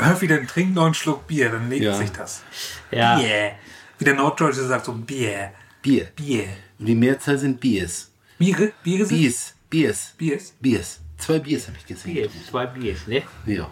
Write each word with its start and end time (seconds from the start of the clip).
Hör 0.00 0.20
wieder, 0.20 0.46
trink 0.46 0.74
noch 0.74 0.86
einen 0.86 0.94
Schluck 0.94 1.26
Bier, 1.26 1.50
dann 1.50 1.68
legt 1.68 1.82
Ja. 1.84 1.94
sich 1.94 2.10
das. 2.10 2.42
Ja, 2.90 3.18
Bier. 3.18 3.52
Wie 3.98 4.04
der 4.04 4.14
Norddeutsche 4.14 4.64
sagt, 4.64 4.86
so 4.86 4.92
Bier. 4.92 5.52
Bier. 5.82 6.06
Bier. 6.16 6.44
Und 6.78 6.86
die 6.86 6.94
Mehrzahl 6.94 7.38
sind 7.38 7.60
Biers. 7.60 8.10
Biere? 8.38 8.72
Biere 8.82 9.04
sind? 9.04 9.18
Biers. 9.18 9.54
Biers. 9.68 10.14
Biers. 10.16 10.54
Biers. 10.60 11.00
Zwei 11.18 11.38
Biers 11.38 11.66
habe 11.68 11.76
ich 11.78 11.86
gesehen. 11.86 12.14
Bier, 12.14 12.30
zwei 12.48 12.66
Biers, 12.66 13.06
ne? 13.06 13.22
Ja. 13.46 13.70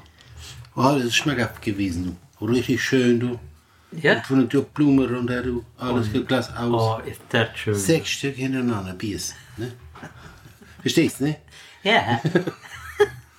Oh, 0.76 0.82
das 0.94 1.04
ist 1.04 1.16
schmackhaft 1.16 1.62
gewesen, 1.62 2.18
du. 2.38 2.44
Richtig 2.46 2.82
schön, 2.82 3.18
du. 3.18 3.40
Ja? 3.92 4.20
Von 4.22 4.46
der 4.46 4.60
Blume 4.60 5.08
runter, 5.08 5.42
du. 5.42 5.64
Alles 5.78 6.08
Glas 6.26 6.54
aus. 6.54 7.00
Oh, 7.04 7.08
ist 7.08 7.20
das 7.30 7.48
schön. 7.58 7.74
Sechs 7.74 8.10
Stück 8.10 8.36
hintereinander, 8.36 8.92
Biers. 8.92 9.34
Ne? 9.56 9.72
Verstehst, 10.82 11.22
ne? 11.22 11.36
Ja. 11.82 12.20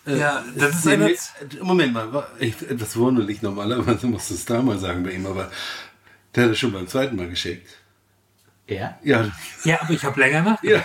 Ja, 0.06 0.44
das 0.56 0.76
ist 0.76 0.88
eine. 0.88 1.16
Moment 1.62 1.94
mal, 1.94 2.12
war- 2.14 2.30
ich, 2.40 2.56
das 2.72 2.96
wunderlich 2.98 3.42
normalerweise 3.42 4.08
musst 4.08 4.30
du 4.32 4.34
es 4.36 4.46
da 4.46 4.62
mal 4.62 4.78
sagen 4.80 5.04
bei 5.04 5.12
ihm, 5.12 5.26
aber 5.28 5.52
der 6.36 6.46
hat 6.46 6.52
es 6.52 6.60
schon 6.60 6.72
beim 6.72 6.88
zweiten 6.88 7.16
Mal 7.16 7.30
geschickt. 7.30 7.68
Ja? 8.68 8.98
Ja, 9.04 9.30
Ja, 9.64 9.82
aber 9.82 9.94
ich 9.94 10.04
habe 10.04 10.20
länger 10.20 10.42
nach. 10.42 10.64
ja. 10.64 10.84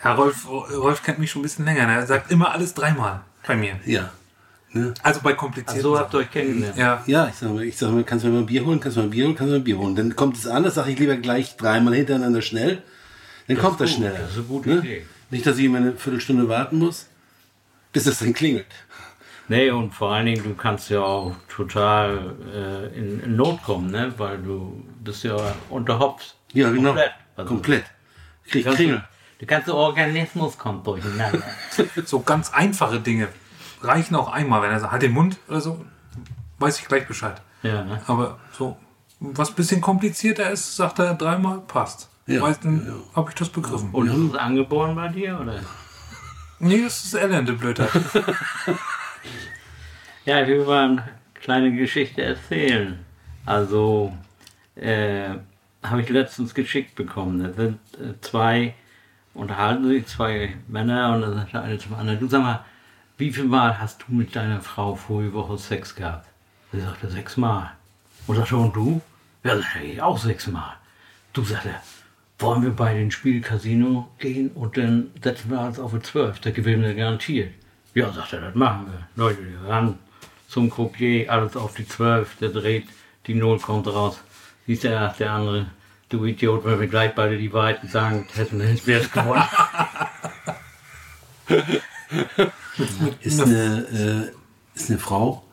Herr 0.00 0.14
Rolf, 0.14 0.46
Rolf 0.48 1.02
kennt 1.02 1.18
mich 1.18 1.30
schon 1.30 1.40
ein 1.40 1.42
bisschen 1.44 1.64
länger. 1.66 1.86
ne? 1.86 1.94
Er 1.94 2.06
sagt 2.06 2.30
immer 2.30 2.52
alles 2.52 2.72
dreimal 2.72 3.20
bei 3.46 3.56
mir. 3.56 3.78
Ja. 3.84 4.10
Ne? 4.72 4.94
Also 5.02 5.20
bei 5.20 5.32
komplizierten 5.34 5.82
So 5.82 5.98
habt 5.98 6.14
ihr 6.14 6.18
euch 6.20 6.30
kennengelernt. 6.30 6.76
Ja. 6.78 7.02
Ja, 7.06 7.28
ich 7.28 7.34
sag 7.34 7.50
mal, 7.52 7.64
ich 7.64 7.76
sag 7.76 7.90
mal, 7.90 8.04
kannst 8.04 8.24
du 8.24 8.28
mir 8.28 8.34
mal 8.34 8.40
ein 8.40 8.46
Bier 8.46 8.64
holen, 8.64 8.80
kannst 8.80 8.96
du 8.96 9.00
mal 9.00 9.06
ein 9.08 9.10
Bier 9.10 9.24
holen, 9.26 9.34
kannst 9.34 9.48
du 9.48 9.52
mal 9.54 9.60
ein 9.60 9.64
Bier 9.64 9.78
holen. 9.78 9.96
Dann 9.96 10.16
kommt 10.16 10.36
es 10.36 10.46
an, 10.46 10.62
das 10.62 10.76
sage 10.76 10.92
ich 10.92 10.98
lieber 10.98 11.16
gleich 11.16 11.56
dreimal 11.56 11.94
hintereinander 11.94 12.40
schnell. 12.40 12.82
Dann 13.48 13.58
kommt 13.58 13.80
das 13.80 13.90
gut, 13.90 13.96
schneller. 13.98 14.18
das 14.20 14.30
ist 14.30 14.36
eine 14.36 14.44
gute 14.44 14.68
ne? 14.70 14.78
Idee. 14.78 15.06
Nicht, 15.30 15.46
dass 15.46 15.58
ich 15.58 15.64
immer 15.64 15.78
eine 15.78 15.92
Viertelstunde 15.92 16.48
warten 16.48 16.78
muss, 16.78 17.08
bis 17.92 18.06
es 18.06 18.18
dann 18.18 18.32
klingelt. 18.32 18.66
Nee, 19.48 19.70
und 19.70 19.92
vor 19.92 20.12
allen 20.12 20.26
Dingen, 20.26 20.42
du 20.44 20.54
kannst 20.54 20.90
ja 20.90 21.00
auch 21.00 21.34
total 21.48 22.36
äh, 22.54 22.98
in, 22.98 23.20
in 23.20 23.36
Not 23.36 23.62
kommen, 23.62 23.90
ne? 23.90 24.12
Weil 24.16 24.38
du 24.38 24.84
bist 25.02 25.24
ja 25.24 25.36
unter 25.68 25.98
Hops. 25.98 26.36
Ja, 26.52 26.70
genau. 26.70 26.90
Komplett. 26.90 27.12
Also, 27.36 27.48
Komplett. 27.48 27.84
Krieg 28.46 28.64
Kringel. 28.66 29.04
der 29.40 29.46
ganze 29.46 29.74
Organismus 29.74 30.58
kommt 30.58 30.86
durcheinander. 30.86 31.42
So 32.04 32.20
ganz 32.20 32.52
einfache 32.52 33.00
Dinge 33.00 33.28
reichen 33.82 34.14
auch 34.16 34.28
einmal, 34.28 34.62
wenn 34.62 34.70
er 34.70 34.80
sagt, 34.80 34.92
halt 34.92 35.02
den 35.02 35.12
Mund 35.12 35.38
oder 35.48 35.60
so, 35.60 35.84
weiß 36.58 36.78
ich 36.80 36.88
gleich 36.88 37.06
Bescheid. 37.06 37.40
ja, 37.62 37.82
ne? 37.84 38.02
Aber 38.06 38.38
so, 38.52 38.76
was 39.20 39.50
ein 39.50 39.54
bisschen 39.54 39.80
komplizierter 39.80 40.50
ist, 40.50 40.76
sagt 40.76 40.98
er 40.98 41.14
dreimal, 41.14 41.60
passt. 41.60 42.09
Ja, 42.30 42.42
Weißt, 42.42 42.64
dann 42.64 43.02
habe 43.14 43.30
ich 43.30 43.36
das 43.36 43.48
begriffen. 43.48 43.90
Und 43.92 44.08
ist 44.08 44.32
es 44.32 44.34
angeboren 44.34 44.94
bei 44.94 45.08
dir, 45.08 45.40
oder? 45.40 45.60
Nee, 46.58 46.82
das 46.82 47.04
ist 47.04 47.14
elende 47.14 47.52
Blödheit. 47.54 47.90
Ja, 50.26 50.42
ich 50.42 50.48
will 50.48 50.64
mal 50.64 50.84
eine 50.90 51.04
kleine 51.34 51.72
Geschichte 51.72 52.22
erzählen. 52.22 52.98
Also, 53.46 54.16
äh, 54.76 55.30
habe 55.82 56.02
ich 56.02 56.08
letztens 56.10 56.54
geschickt 56.54 56.94
bekommen. 56.94 57.42
Da 57.42 57.52
sind 57.52 57.78
äh, 57.94 58.20
zwei, 58.20 58.74
unterhalten 59.32 59.88
sich 59.88 60.06
zwei 60.06 60.56
Männer 60.68 61.14
und 61.14 61.22
dann 61.22 61.34
sagt 61.34 61.54
der 61.54 61.62
eine 61.62 61.78
zum 61.78 61.94
anderen, 61.94 62.20
du 62.20 62.28
sag 62.28 62.42
mal, 62.42 62.64
wie 63.16 63.32
viel 63.32 63.44
Mal 63.44 63.78
hast 63.78 64.02
du 64.02 64.14
mit 64.14 64.36
deiner 64.36 64.60
Frau 64.60 64.94
vorige 64.94 65.32
Woche 65.32 65.58
Sex 65.58 65.94
gehabt? 65.94 66.28
Sie 66.70 66.80
sagte, 66.80 67.10
sechs 67.10 67.36
Mal. 67.36 67.72
Und 68.26 68.36
sagt 68.36 68.52
er, 68.52 68.58
und 68.58 68.76
du? 68.76 69.00
Ja, 69.42 69.56
sagt 69.56 69.76
er, 69.76 69.84
ich 69.84 70.02
auch 70.02 70.18
sechs 70.18 70.46
Mal. 70.46 70.76
Du, 71.32 71.42
sagt 71.42 71.66
er, 71.66 71.82
wollen 72.40 72.62
wir 72.62 72.70
bei 72.70 72.94
den 72.94 73.10
Spiel 73.10 73.40
Casino 73.40 74.08
gehen 74.18 74.50
und 74.52 74.76
dann 74.76 75.10
setzen 75.22 75.50
wir 75.50 75.60
uns 75.60 75.78
auf 75.78 75.92
eine 75.92 76.02
12, 76.02 76.40
da 76.40 76.50
gewinnen 76.50 76.82
wir 76.82 76.94
garantiert. 76.94 77.52
Ja, 77.94 78.12
sagt 78.12 78.32
er, 78.32 78.40
das 78.40 78.54
machen 78.54 78.86
wir. 78.86 79.08
Leute, 79.22 79.38
wir 79.44 79.68
ran 79.68 79.98
zum 80.48 80.70
Croupier, 80.70 81.30
alles 81.30 81.56
auf 81.56 81.74
die 81.74 81.86
12, 81.86 82.36
der 82.36 82.48
dreht, 82.50 82.86
die 83.26 83.34
Null 83.34 83.58
kommt 83.58 83.86
raus. 83.86 84.20
Siehst 84.66 84.84
du 84.84 84.88
erst 84.88 85.20
der 85.20 85.32
andere, 85.32 85.66
du 86.08 86.24
Idiot, 86.24 86.64
wenn 86.64 86.80
wir 86.80 86.86
gleich 86.86 87.14
beide 87.14 87.36
die 87.36 87.52
Weiten 87.52 87.88
sagen, 87.88 88.26
hätten 88.34 88.60
wir 88.60 89.00
es 89.00 89.10
gewonnen. 89.12 89.44
Ist 93.20 93.40
eine, 93.40 94.32
äh, 94.32 94.76
ist 94.76 94.90
eine 94.90 94.98
Frau, 94.98 95.44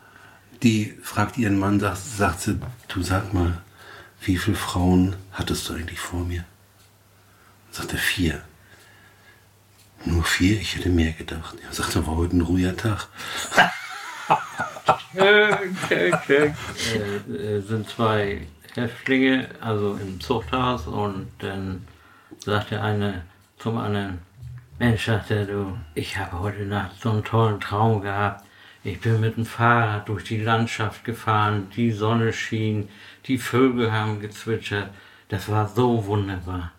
die 0.63 0.93
fragt 1.03 1.37
ihren 1.37 1.59
Mann, 1.59 1.79
sagt, 1.79 1.97
sagt 1.97 2.41
sie, 2.41 2.59
du 2.87 3.01
sag 3.03 3.33
mal, 3.33 3.61
wie 4.21 4.37
viele 4.37 4.57
Frauen 4.57 5.15
hattest 5.31 5.69
du 5.69 5.73
eigentlich 5.73 5.99
vor 5.99 6.21
mir? 6.21 6.45
Sagt 7.77 7.93
er, 7.93 7.99
vier. 7.99 8.41
Nur 10.03 10.23
vier? 10.23 10.59
Ich 10.59 10.75
hätte 10.75 10.89
mehr 10.89 11.11
gedacht. 11.11 11.55
Er 11.63 11.71
sagt, 11.71 11.95
er 11.95 12.07
war 12.07 12.15
heute 12.15 12.35
ein 12.35 12.41
ruhiger 12.41 12.75
Tag. 12.75 13.07
Schön, 15.13 16.17
schön. 16.25 16.55
Äh, 17.29 17.33
äh, 17.33 17.61
sind 17.61 17.87
zwei 17.87 18.47
Häftlinge, 18.73 19.49
also 19.61 19.95
im 20.01 20.19
Zuchthaus, 20.19 20.87
und 20.87 21.27
dann 21.37 21.87
sagt 22.43 22.71
der 22.71 22.83
eine 22.83 23.25
zum 23.59 23.77
anderen, 23.77 24.19
Mensch, 24.79 25.05
sagt 25.05 25.29
er, 25.29 25.45
du, 25.45 25.77
ich 25.93 26.17
habe 26.17 26.39
heute 26.39 26.65
Nacht 26.65 26.99
so 26.99 27.11
einen 27.11 27.23
tollen 27.23 27.59
Traum 27.59 28.01
gehabt. 28.01 28.43
Ich 28.83 28.99
bin 29.01 29.19
mit 29.19 29.37
dem 29.37 29.45
Fahrrad 29.45 30.09
durch 30.09 30.23
die 30.23 30.41
Landschaft 30.41 31.03
gefahren, 31.03 31.69
die 31.75 31.91
Sonne 31.91 32.33
schien, 32.33 32.89
die 33.25 33.37
Vögel 33.37 33.91
haben 33.91 34.19
gezwitschert. 34.19 34.89
Das 35.29 35.47
war 35.47 35.67
so 35.67 36.05
wunderbar. 36.07 36.71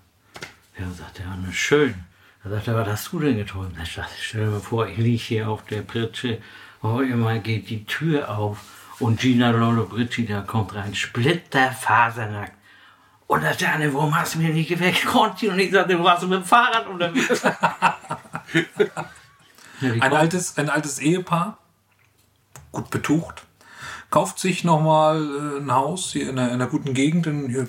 Ja, 0.79 0.91
sagt 0.97 1.19
der 1.19 1.27
andere, 1.27 1.53
schön. 1.53 1.95
Da 2.45 2.51
sagt 2.51 2.69
er, 2.69 2.77
was 2.77 2.89
hast 2.89 3.13
du 3.13 3.19
denn 3.19 3.37
geträumt? 3.37 3.77
Ich 3.83 3.97
dachte, 3.97 4.15
stell 4.21 4.45
dir 4.45 4.51
mal 4.53 4.61
vor, 4.61 4.87
ich 4.87 4.97
liege 4.97 5.23
hier 5.23 5.49
auf 5.49 5.65
der 5.65 5.83
Pritsche, 5.83 6.39
auf 6.83 7.01
einmal 7.01 7.41
geht 7.41 7.69
die 7.69 7.85
Tür 7.85 8.31
auf 8.31 8.59
und 9.01 9.21
Gina 9.21 9.51
Lollobrigida 9.51 10.43
kommt 10.43 10.75
rein, 10.75 10.95
splitterfasernackt. 10.95 12.53
Und 13.27 13.43
da 13.43 13.49
sagt 13.49 13.63
der 13.63 13.75
andere, 13.75 13.93
warum 13.95 14.17
hast 14.17 14.37
du 14.37 14.39
mir 14.39 14.51
nicht 14.51 14.69
geweckt, 14.69 15.05
Conti? 15.05 15.49
Und 15.49 15.59
ich 15.59 15.73
sagte, 15.73 15.97
du 15.97 16.05
warst 16.05 16.23
mit 16.23 16.33
dem 16.33 16.45
Fahrrad 16.45 16.87
unterwegs. 16.87 17.43
Ein 19.81 20.13
altes, 20.13 20.59
ein 20.59 20.71
altes 20.71 20.99
Ehepaar, 20.99 21.59
gut 22.73 22.91
betucht, 22.91 23.47
kauft 24.11 24.41
sich 24.41 24.65
nochmal 24.65 25.23
äh, 25.23 25.59
ein 25.61 25.71
Haus 25.71 26.13
hier 26.13 26.31
in 26.31 26.39
einer, 26.39 26.49
in 26.49 26.55
einer 26.55 26.67
guten 26.67 26.95
Gegend, 26.95 27.29
in 27.29 27.49
hier 27.49 27.69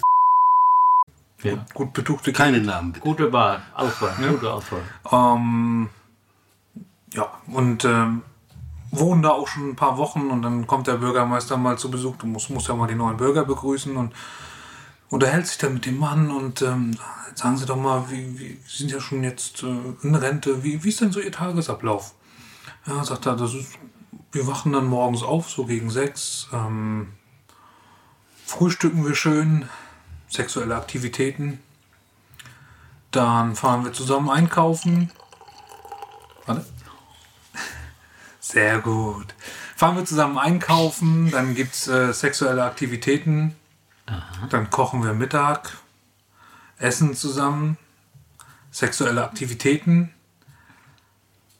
ja. 1.44 1.66
gut 1.74 1.94
betuchte 1.94 2.34
Keine 2.34 2.60
Namen 2.60 2.92
bitte. 2.92 3.06
Gute 3.06 3.32
Wahl, 3.34 3.62
Auswahl, 3.74 4.14
gute 4.30 4.52
Auswahl. 4.52 4.82
Ähm, 5.12 5.90
ja, 7.14 7.32
und 7.48 7.86
ähm, 7.86 8.24
wohnen 8.92 9.22
da 9.22 9.30
auch 9.30 9.48
schon 9.48 9.70
ein 9.70 9.76
paar 9.76 9.98
Wochen 9.98 10.30
und 10.30 10.42
dann 10.42 10.68
kommt 10.68 10.88
der 10.88 10.96
Bürgermeister 10.96 11.58
mal 11.58 11.78
zu 11.78 11.92
Besuch. 11.92 12.16
Du 12.18 12.28
musst, 12.28 12.50
musst 12.50 12.68
ja 12.68 12.76
mal 12.76 12.88
die 12.88 12.96
neuen 12.96 13.18
Bürger 13.18 13.46
begrüßen 13.46 13.96
und 13.96 14.14
unterhält 15.10 15.48
sich 15.48 15.58
dann 15.58 15.76
mit 15.76 15.86
dem 15.86 15.98
Mann 15.98 16.32
und 16.32 16.62
ähm, 16.62 16.98
sagen 17.36 17.58
Sie 17.58 17.66
doch 17.66 17.78
mal, 17.78 18.10
wie, 18.10 18.40
wie 18.40 18.60
Sie 18.68 18.78
sind 18.78 18.92
ja 18.92 19.00
schon 19.00 19.24
jetzt 19.24 19.64
äh, 19.64 19.68
in 20.02 20.16
Rente, 20.16 20.64
wie, 20.64 20.84
wie 20.84 20.90
ist 20.90 21.02
denn 21.02 21.12
so 21.12 21.20
Ihr 21.20 21.32
Tagesablauf? 21.32 22.14
Ja, 22.86 23.04
sagt 23.04 23.26
er, 23.26 23.36
das 23.36 23.54
ist, 23.54 23.74
wir 24.32 24.48
wachen 24.48 24.74
dann 24.74 24.86
morgens 24.86 25.24
auf, 25.24 25.50
so 25.50 25.66
gegen 25.66 25.90
sechs, 25.90 26.48
ähm, 26.54 27.10
frühstücken 28.46 29.06
wir 29.06 29.16
schön, 29.16 29.68
sexuelle 30.30 30.76
Aktivitäten, 30.76 31.60
dann 33.12 33.56
fahren 33.56 33.84
wir 33.84 33.94
zusammen 33.94 34.30
einkaufen. 34.30 35.12
Warte. 36.46 36.66
Sehr 38.40 38.80
gut. 38.80 39.34
Fahren 39.76 39.98
wir 39.98 40.06
zusammen 40.06 40.38
einkaufen, 40.38 41.32
dann 41.32 41.56
gibt 41.56 41.74
es 41.74 41.88
äh, 41.88 42.14
sexuelle 42.14 42.64
Aktivitäten. 42.64 43.56
Dann 44.50 44.70
kochen 44.70 45.04
wir 45.04 45.14
Mittag, 45.14 45.78
essen 46.80 47.16
zusammen, 47.16 47.78
sexuelle 48.72 49.24
Aktivitäten. 49.24 50.12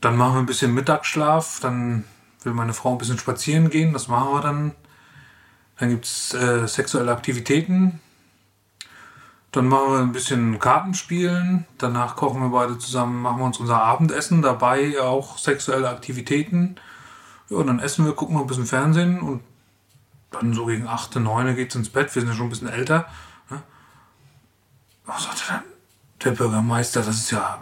Dann 0.02 0.18
machen 0.18 0.34
wir 0.34 0.40
ein 0.40 0.46
bisschen 0.48 0.74
Mittagsschlaf, 0.74 1.60
dann 1.60 2.06
will 2.44 2.54
meine 2.54 2.74
Frau 2.74 2.94
ein 2.94 2.98
bisschen 2.98 3.20
spazieren 3.20 3.70
gehen, 3.70 3.94
das 3.94 4.08
machen 4.08 4.34
wir 4.34 4.42
dann. 4.42 4.76
Dann 5.78 5.90
gibt 5.90 6.06
es 6.06 6.34
äh, 6.34 6.68
sexuelle 6.68 7.12
Aktivitäten. 7.12 8.00
Dann 9.52 9.68
machen 9.68 9.92
wir 9.92 10.00
ein 10.00 10.12
bisschen 10.12 10.60
Kartenspielen. 10.60 11.66
Danach 11.78 12.16
kochen 12.16 12.42
wir 12.42 12.50
beide 12.50 12.78
zusammen, 12.78 13.22
machen 13.22 13.40
wir 13.40 13.46
uns 13.46 13.60
unser 13.60 13.82
Abendessen. 13.82 14.42
Dabei 14.42 15.02
auch 15.02 15.38
sexuelle 15.38 15.90
Aktivitäten. 15.90 16.76
Ja, 17.50 17.58
und 17.58 17.68
dann 17.68 17.80
essen 17.80 18.06
wir, 18.06 18.14
gucken 18.14 18.36
wir 18.36 18.42
ein 18.42 18.48
bisschen 18.48 18.68
Fernsehen 18.68 19.22
und 19.22 19.42
dann 20.32 20.54
so 20.54 20.68
gegen 20.68 20.88
8, 20.88 21.16
9 21.16 21.56
geht's 21.56 21.76
ins 21.76 21.90
Bett, 21.90 22.14
wir 22.14 22.22
sind 22.22 22.30
ja 22.30 22.36
schon 22.36 22.48
ein 22.48 22.50
bisschen 22.50 22.70
älter. 22.70 23.08
Ne? 23.50 23.64
Was 25.06 25.24
sagte 25.24 25.42
dann 25.48 25.64
der 26.24 26.32
Bürgermeister, 26.32 27.02
das 27.02 27.16
ist 27.16 27.32
ja, 27.32 27.62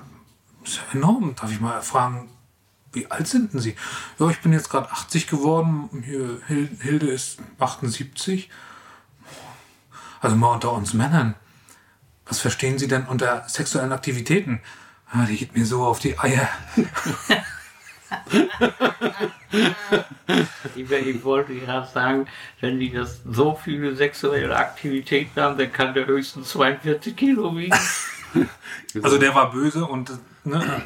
ist 0.63 0.77
ja 0.77 0.83
enorm. 0.93 1.35
Darf 1.35 1.51
ich 1.51 1.61
mal 1.61 1.81
fragen, 1.81 2.29
wie 2.91 3.09
alt 3.09 3.27
sind 3.27 3.53
denn 3.53 3.61
Sie? 3.61 3.75
Ja, 4.19 4.29
ich 4.29 4.41
bin 4.41 4.51
jetzt 4.51 4.69
gerade 4.69 4.91
80 4.91 5.27
geworden, 5.27 5.89
Hilde 6.01 7.07
ist 7.07 7.39
78. 7.59 8.49
Also 10.19 10.35
mal 10.35 10.53
unter 10.53 10.73
uns 10.73 10.93
Männern. 10.93 11.35
Was 12.27 12.39
verstehen 12.39 12.77
Sie 12.77 12.87
denn 12.87 13.05
unter 13.05 13.43
sexuellen 13.47 13.91
Aktivitäten? 13.91 14.61
Ah, 15.11 15.25
die 15.25 15.37
geht 15.37 15.55
mir 15.55 15.65
so 15.65 15.83
auf 15.85 15.99
die 15.99 16.17
Eier. 16.19 16.49
Ich, 20.75 20.91
ich 20.91 21.23
wollte 21.23 21.55
gerade 21.55 21.87
sagen, 21.91 22.27
wenn 22.61 22.79
die 22.79 22.91
das 22.91 23.21
so 23.29 23.59
viele 23.61 23.95
sexuelle 23.95 24.55
Aktivitäten 24.55 25.41
haben, 25.41 25.57
dann 25.57 25.71
kann 25.71 25.93
der 25.93 26.05
höchstens 26.05 26.49
42 26.49 27.15
Kilo 27.15 27.55
wiegen. 27.55 27.75
Also 29.01 29.17
der 29.17 29.33
war 29.33 29.51
böse 29.51 29.85
und 29.85 30.11
ne, 30.43 30.83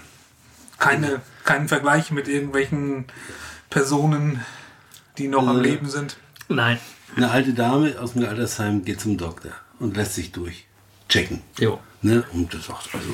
keine, 0.77 1.21
keinen 1.43 1.67
Vergleich 1.67 2.11
mit 2.11 2.27
irgendwelchen 2.27 3.05
Personen, 3.69 4.45
die 5.17 5.27
noch 5.27 5.47
am 5.47 5.59
Äh. 5.59 5.63
Leben 5.63 5.89
sind. 5.89 6.17
Nein. 6.47 6.79
Eine 7.15 7.31
alte 7.31 7.53
Dame 7.53 7.99
aus 7.99 8.13
dem 8.13 8.25
Altersheim 8.25 8.85
geht 8.85 9.01
zum 9.01 9.17
Doktor 9.17 9.51
und 9.79 9.97
lässt 9.97 10.15
sich 10.15 10.31
durchchecken. 11.12 11.42
Jo. 11.60 11.80
Ne? 12.02 12.24
Und 12.34 12.54
das 12.54 12.66
sagt, 12.66 12.90
also, 12.94 13.10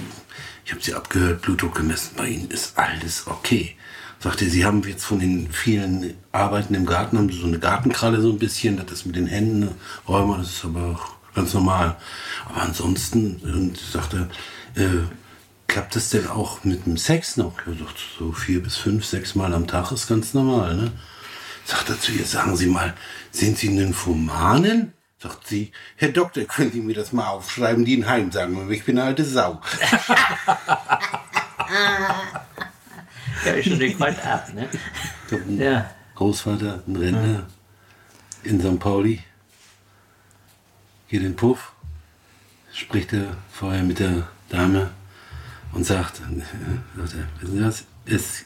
ich 0.65 0.71
habe 0.71 0.81
sie 0.81 0.93
abgehört, 0.93 1.41
Blutdruck 1.41 1.75
gemessen, 1.75 2.11
bei 2.15 2.27
Ihnen 2.27 2.49
ist 2.49 2.77
alles 2.77 3.27
okay. 3.27 3.75
Sagt 4.19 4.41
er, 4.41 4.49
Sie 4.49 4.65
haben 4.65 4.81
jetzt 4.83 5.05
von 5.05 5.19
den 5.19 5.51
vielen 5.51 6.15
Arbeiten 6.31 6.73
im 6.73 6.85
Garten, 6.85 7.17
haben 7.17 7.29
Sie 7.29 7.39
so 7.39 7.47
eine 7.47 7.59
Gartenkralle 7.59 8.21
so 8.21 8.31
ein 8.31 8.39
bisschen, 8.39 8.77
das 8.77 8.91
ist 8.91 9.05
mit 9.05 9.15
den 9.15 9.27
Händen, 9.27 9.75
Rheuma, 10.07 10.37
das 10.37 10.49
ist 10.49 10.65
aber 10.65 10.95
auch 10.95 11.35
ganz 11.35 11.53
normal. 11.53 11.97
Aber 12.45 12.61
ansonsten, 12.61 13.37
und 13.37 13.77
sagt 13.77 14.13
er, 14.13 14.29
äh, 14.81 15.03
klappt 15.67 15.95
das 15.95 16.09
denn 16.09 16.27
auch 16.27 16.63
mit 16.63 16.85
dem 16.85 16.97
Sex 16.97 17.37
noch? 17.37 17.53
Er 17.67 17.73
sagt, 17.73 17.99
so 18.17 18.31
vier 18.31 18.63
bis 18.63 18.77
fünf, 18.77 19.05
sechs 19.05 19.35
Mal 19.35 19.53
am 19.53 19.67
Tag 19.67 19.91
ist 19.91 20.07
ganz 20.07 20.33
normal, 20.33 20.75
ne? 20.75 20.91
Sagt 21.65 21.89
er 21.89 21.99
zu 21.99 22.13
ihr, 22.13 22.25
sagen 22.25 22.55
Sie 22.55 22.67
mal, 22.67 22.93
sind 23.31 23.57
Sie 23.57 23.67
Nymphomanen? 23.67 24.93
Sagt 25.19 25.47
sie, 25.47 25.71
Herr 25.95 26.09
Doktor, 26.09 26.43
können 26.43 26.71
Sie 26.71 26.81
mir 26.81 26.93
das 26.93 27.11
mal 27.11 27.27
aufschreiben, 27.27 27.83
die 27.85 27.95
in 27.95 28.07
Heim 28.07 28.31
sagen, 28.31 28.55
aber 28.61 28.69
ich 28.69 28.85
bin 28.85 28.99
eine 28.99 29.07
alte 29.07 29.25
Sau. 29.25 29.61
Ja, 33.45 33.53
ist 33.53 33.69
schon 33.69 33.77
nicht 33.77 33.99
weit 33.99 34.23
ab, 34.25 34.51
ne? 34.53 34.67
Ja. 35.63 35.91
Großvater, 36.15 36.83
ein 36.87 36.95
Rentner 36.95 37.47
in 38.43 38.59
St. 38.59 38.79
Pauli, 38.79 39.21
geht 41.07 41.21
in 41.21 41.27
den 41.27 41.35
Puff, 41.35 41.71
spricht 42.73 43.13
er 43.13 43.37
vorher 43.51 43.83
mit 43.83 43.99
der 43.99 44.27
Dame 44.49 44.91
und 45.71 45.85
sagt, 45.85 46.19
äh, 46.19 46.99
sagt 46.99 47.13
er, 47.13 47.27
wissen 47.41 47.57
Sie 47.57 47.63
was, 47.63 47.85
es, 48.05 48.45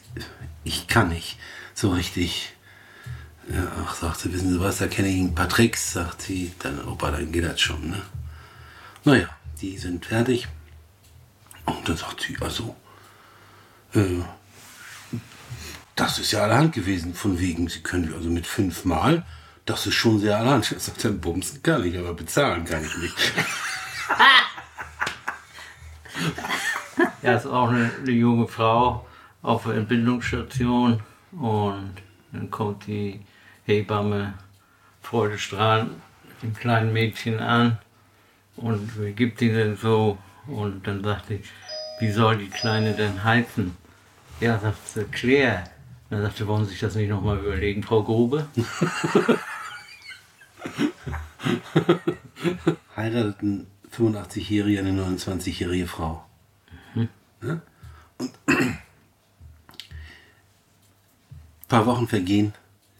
ich 0.64 0.86
kann 0.88 1.08
nicht 1.08 1.38
so 1.74 1.90
richtig. 1.90 2.54
Ja, 3.48 3.66
ach, 3.84 3.94
sagt 3.94 4.20
sie, 4.20 4.32
wissen 4.32 4.52
Sie 4.52 4.60
was, 4.60 4.78
da 4.78 4.86
kenne 4.86 5.08
ich 5.08 5.20
ein 5.20 5.34
paar 5.34 5.48
Tricks, 5.48 5.94
sagt 5.94 6.22
sie, 6.22 6.52
dann 6.60 6.86
Opa, 6.86 7.10
dann 7.10 7.32
geht 7.32 7.44
das 7.44 7.60
schon, 7.60 7.90
ne? 7.90 8.02
Naja, 9.04 9.28
die 9.60 9.76
sind 9.78 10.06
fertig. 10.06 10.46
Und 11.66 11.88
dann 11.88 11.96
sagt 11.96 12.20
sie, 12.20 12.36
also, 12.40 12.76
äh, 13.94 14.22
das 15.96 16.18
ist 16.18 16.32
ja 16.32 16.44
allerhand 16.44 16.72
gewesen, 16.72 17.14
von 17.14 17.38
wegen, 17.38 17.68
Sie 17.68 17.80
können 17.80 18.14
also 18.14 18.28
mit 18.30 18.46
fünfmal, 18.46 19.24
das 19.64 19.86
ist 19.86 19.94
schon 19.94 20.20
sehr 20.20 20.38
allerhand. 20.38 20.70
Ich 20.76 20.82
sagte, 20.82 21.08
dann 21.08 21.20
bumsen 21.20 21.62
kann 21.62 21.84
ich, 21.84 21.98
aber 21.98 22.14
bezahlen 22.14 22.64
kann 22.64 22.84
ich 22.84 22.96
nicht. 22.98 23.16
Er 27.22 27.36
ist 27.36 27.46
auch 27.46 27.68
eine, 27.68 27.90
eine 28.00 28.10
junge 28.10 28.48
Frau 28.48 29.06
auf 29.42 29.62
der 29.64 29.74
Entbindungsstation 29.74 31.00
und 31.32 31.94
dann 32.32 32.50
kommt 32.50 32.86
die 32.86 33.20
Hebamme 33.66 34.34
freudestrahlend 35.02 35.92
dem 36.42 36.54
kleinen 36.54 36.92
Mädchen 36.92 37.38
an 37.38 37.78
und 38.56 39.00
wie 39.00 39.12
gibt 39.12 39.40
die 39.40 39.52
denn 39.52 39.76
so? 39.76 40.18
Und 40.46 40.86
dann 40.86 41.04
sagt 41.04 41.28
sie, 41.28 41.42
wie 42.00 42.10
soll 42.10 42.38
die 42.38 42.48
Kleine 42.48 42.94
denn 42.94 43.22
heißen? 43.22 43.76
Ja, 44.40 44.58
sagt 44.58 44.88
sie, 44.88 45.04
Claire. 45.04 45.64
Dann 46.10 46.22
sagte, 46.22 46.46
wollen 46.46 46.64
Sie 46.64 46.72
sich 46.72 46.80
das 46.80 46.94
nicht 46.94 47.08
nochmal 47.08 47.38
überlegen, 47.38 47.82
Frau 47.82 48.02
Grube? 48.02 48.46
Heiratet 52.96 53.42
ein 53.42 53.66
85-Jähriger 53.96 54.80
eine 54.80 55.00
29-jährige 55.00 55.86
Frau. 55.86 56.24
Ja? 57.42 57.60
Und 58.18 58.32
ein 58.46 58.78
paar 61.68 61.86
Wochen 61.86 62.08
vergehen, 62.08 62.52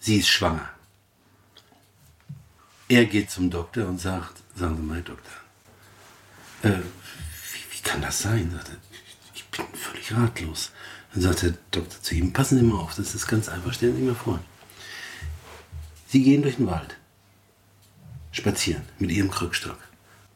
sie 0.03 0.19
ist 0.19 0.29
schwanger. 0.29 0.69
Er 2.89 3.07
geht 3.07 3.31
zum 3.31 3.51
Doktor 3.51 3.87
und 3.89 3.99
sagt, 3.99 4.43
sagen 4.55 4.77
Sie 4.77 4.83
mal, 4.83 5.01
Doktor, 5.01 5.33
äh, 6.63 6.71
wie, 6.71 7.77
wie 7.77 7.83
kann 7.83 8.03
das 8.03 8.21
sein? 8.21 8.51
Sagt 8.53 8.69
er, 8.69 8.77
ich 9.35 9.45
bin 9.47 9.65
völlig 9.73 10.13
ratlos. 10.13 10.73
Dann 11.13 11.23
sagt 11.23 11.43
der 11.43 11.55
Doktor 11.71 12.03
zu 12.03 12.15
ihm, 12.15 12.33
passen 12.33 12.59
Sie 12.59 12.65
mal 12.65 12.81
auf, 12.81 12.95
das 12.97 13.15
ist 13.15 13.29
ganz 13.29 13.49
einfach, 13.49 13.73
stellen 13.73 13.97
Sie 13.97 14.03
mal 14.03 14.15
vor. 14.15 14.41
Sie 16.09 16.23
gehen 16.23 16.43
durch 16.43 16.57
den 16.57 16.67
Wald, 16.67 16.99
spazieren 18.33 18.83
mit 18.99 19.11
Ihrem 19.11 19.31
Krückstock. 19.31 19.79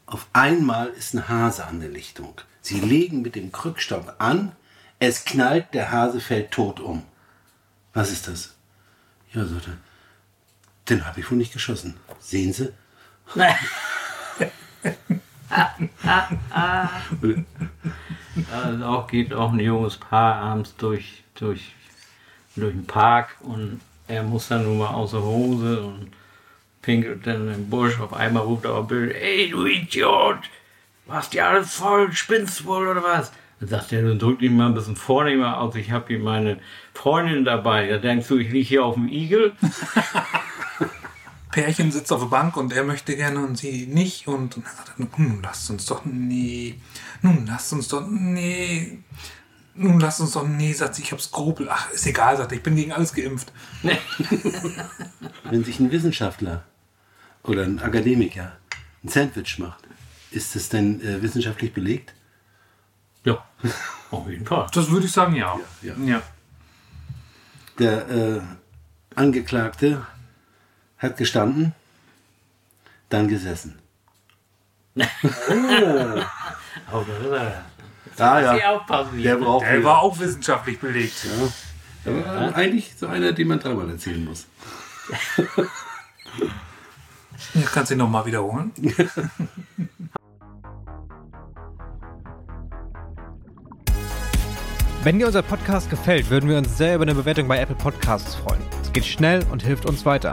Auf 0.05 0.27
einmal 0.33 0.87
ist 0.87 1.13
ein 1.13 1.27
Hase 1.27 1.65
an 1.65 1.81
der 1.81 1.89
Lichtung. 1.89 2.33
Sie 2.61 2.79
legen 2.79 3.21
mit 3.21 3.35
dem 3.35 3.51
Krückstock 3.51 4.15
an, 4.17 4.53
es 4.99 5.25
knallt, 5.25 5.73
der 5.73 5.91
Hase 5.91 6.21
fällt 6.21 6.51
tot 6.51 6.79
um. 6.79 7.03
Was 7.93 8.11
ist 8.11 8.27
das? 8.27 8.56
Ja, 9.33 9.45
sagt 9.45 9.67
er, 9.67 9.77
den 10.89 11.05
habe 11.05 11.19
ich 11.19 11.29
wohl 11.29 11.37
nicht 11.37 11.53
geschossen. 11.53 11.97
Sehen 12.19 12.53
Sie? 12.53 12.73
Also 18.51 18.85
auch 18.85 19.07
geht 19.07 19.33
auch 19.33 19.51
ein 19.51 19.59
junges 19.59 19.97
Paar 19.97 20.35
abends 20.35 20.75
durch, 20.77 21.23
durch, 21.35 21.73
durch 22.55 22.73
den 22.73 22.85
Park 22.85 23.35
und 23.41 23.81
er 24.07 24.23
muss 24.23 24.47
dann 24.47 24.63
nur 24.63 24.75
mal 24.75 24.93
außer 24.93 25.21
Hose 25.21 25.81
und 25.81 26.11
pinkelt 26.81 27.27
dann 27.27 27.53
im 27.53 27.69
Busch. 27.69 27.99
Auf 27.99 28.13
einmal 28.13 28.43
ruft 28.43 28.65
er 28.65 28.75
auf 28.75 28.87
Bild, 28.87 29.13
ey 29.15 29.49
du 29.49 29.65
Idiot, 29.65 30.39
machst 31.05 31.33
ja 31.33 31.49
alles 31.49 31.73
voll, 31.73 32.13
spinnst 32.13 32.65
wohl 32.65 32.87
oder 32.87 33.03
was? 33.03 33.31
Dann 33.59 33.69
sagt 33.69 33.91
er, 33.91 34.03
dann 34.03 34.19
drückt 34.19 34.41
ihn 34.41 34.55
mal 34.55 34.67
ein 34.67 34.75
bisschen 34.75 34.95
vornehmer 34.95 35.59
aus, 35.59 35.75
ich 35.75 35.91
habe 35.91 36.07
hier 36.09 36.19
meine 36.19 36.59
Freundin 36.93 37.43
dabei. 37.43 37.87
Da 37.87 37.97
denkst 37.97 38.27
du, 38.27 38.37
ich 38.37 38.51
liege 38.51 38.67
hier 38.67 38.85
auf 38.85 38.95
dem 38.95 39.07
Igel. 39.07 39.53
Pärchen 41.51 41.91
sitzt 41.91 42.11
auf 42.13 42.19
der 42.19 42.27
Bank 42.27 42.55
und 42.55 42.71
er 42.71 42.83
möchte 42.83 43.15
gerne 43.15 43.39
und 43.39 43.57
sie 43.57 43.87
nicht. 43.87 44.27
Und, 44.27 44.57
und 44.57 44.65
dann 44.65 44.75
sagt 44.75 44.91
er, 44.99 45.07
nun 45.17 45.41
lasst 45.41 45.69
uns 45.71 45.87
doch, 45.87 46.05
nee, 46.05 46.75
nun 47.23 47.47
lasst 47.47 47.73
uns 47.73 47.87
doch, 47.87 48.05
nee, 48.07 48.99
nun 49.73 49.99
lasst 49.99 50.21
uns 50.21 50.33
doch, 50.33 50.47
nee, 50.47 50.73
sagt 50.73 50.95
sie, 50.95 51.01
ich 51.01 51.11
hab 51.11 51.19
Skrupel. 51.19 51.67
Ach, 51.69 51.89
ist 51.91 52.05
egal, 52.05 52.37
sagt 52.37 52.51
er, 52.51 52.57
ich 52.57 52.63
bin 52.63 52.75
gegen 52.75 52.91
alles 52.91 53.11
geimpft. 53.11 53.51
Wenn 55.43 55.63
sich 55.63 55.79
ein 55.79 55.91
Wissenschaftler 55.91 56.63
oder 57.41 57.63
ein 57.63 57.79
Akademiker 57.79 58.51
ein 59.03 59.09
Sandwich 59.09 59.57
macht, 59.57 59.83
ist 60.29 60.55
es 60.55 60.69
denn 60.69 61.01
äh, 61.01 61.23
wissenschaftlich 61.23 61.73
belegt? 61.73 62.13
Ja, 63.27 63.43
auf 64.11 64.29
jeden 64.29 64.45
Fall. 64.45 64.67
Das 64.73 64.89
würde 64.89 65.05
ich 65.05 65.11
sagen, 65.11 65.35
ja. 65.35 65.59
Ja, 65.81 65.93
ja. 66.05 66.21
Der 67.77 68.09
äh, 68.09 68.41
Angeklagte 69.15 70.07
hat 70.97 71.17
gestanden, 71.17 71.73
dann 73.09 73.27
gesessen. 73.27 73.79
Er. 77.37 77.65
Ah 78.19 78.69
aufpassen. 78.71 79.21
der 79.21 79.35
braucht 79.35 79.65
Er 79.65 79.83
war 79.83 79.99
auch 79.99 80.17
wissenschaftlich 80.17 80.79
belegt. 80.79 81.27
Aber 82.05 82.55
eigentlich 82.55 82.95
so 82.97 83.05
einer, 83.07 83.31
den 83.31 83.47
man 83.47 83.59
dreimal 83.59 83.89
erzählen 83.89 84.23
muss. 84.23 84.47
Ja, 87.53 87.61
kannst 87.73 87.91
du 87.91 87.95
ihn 87.95 87.99
nochmal 87.99 88.25
wiederholen? 88.25 88.71
Wenn 95.03 95.19
dir 95.19 95.27
unser 95.27 95.43
Podcast 95.43 95.89
gefällt, 95.89 96.29
würden 96.29 96.49
wir 96.49 96.57
uns 96.57 96.75
sehr 96.77 96.95
über 96.95 97.03
eine 97.03 97.13
Bewertung 97.13 97.47
bei 97.47 97.59
Apple 97.59 97.75
Podcasts 97.75 98.35
freuen. 98.35 98.61
Es 98.81 98.91
geht 98.91 99.05
schnell 99.05 99.45
und 99.51 99.63
hilft 99.63 99.85
uns 99.85 100.05
weiter. 100.05 100.31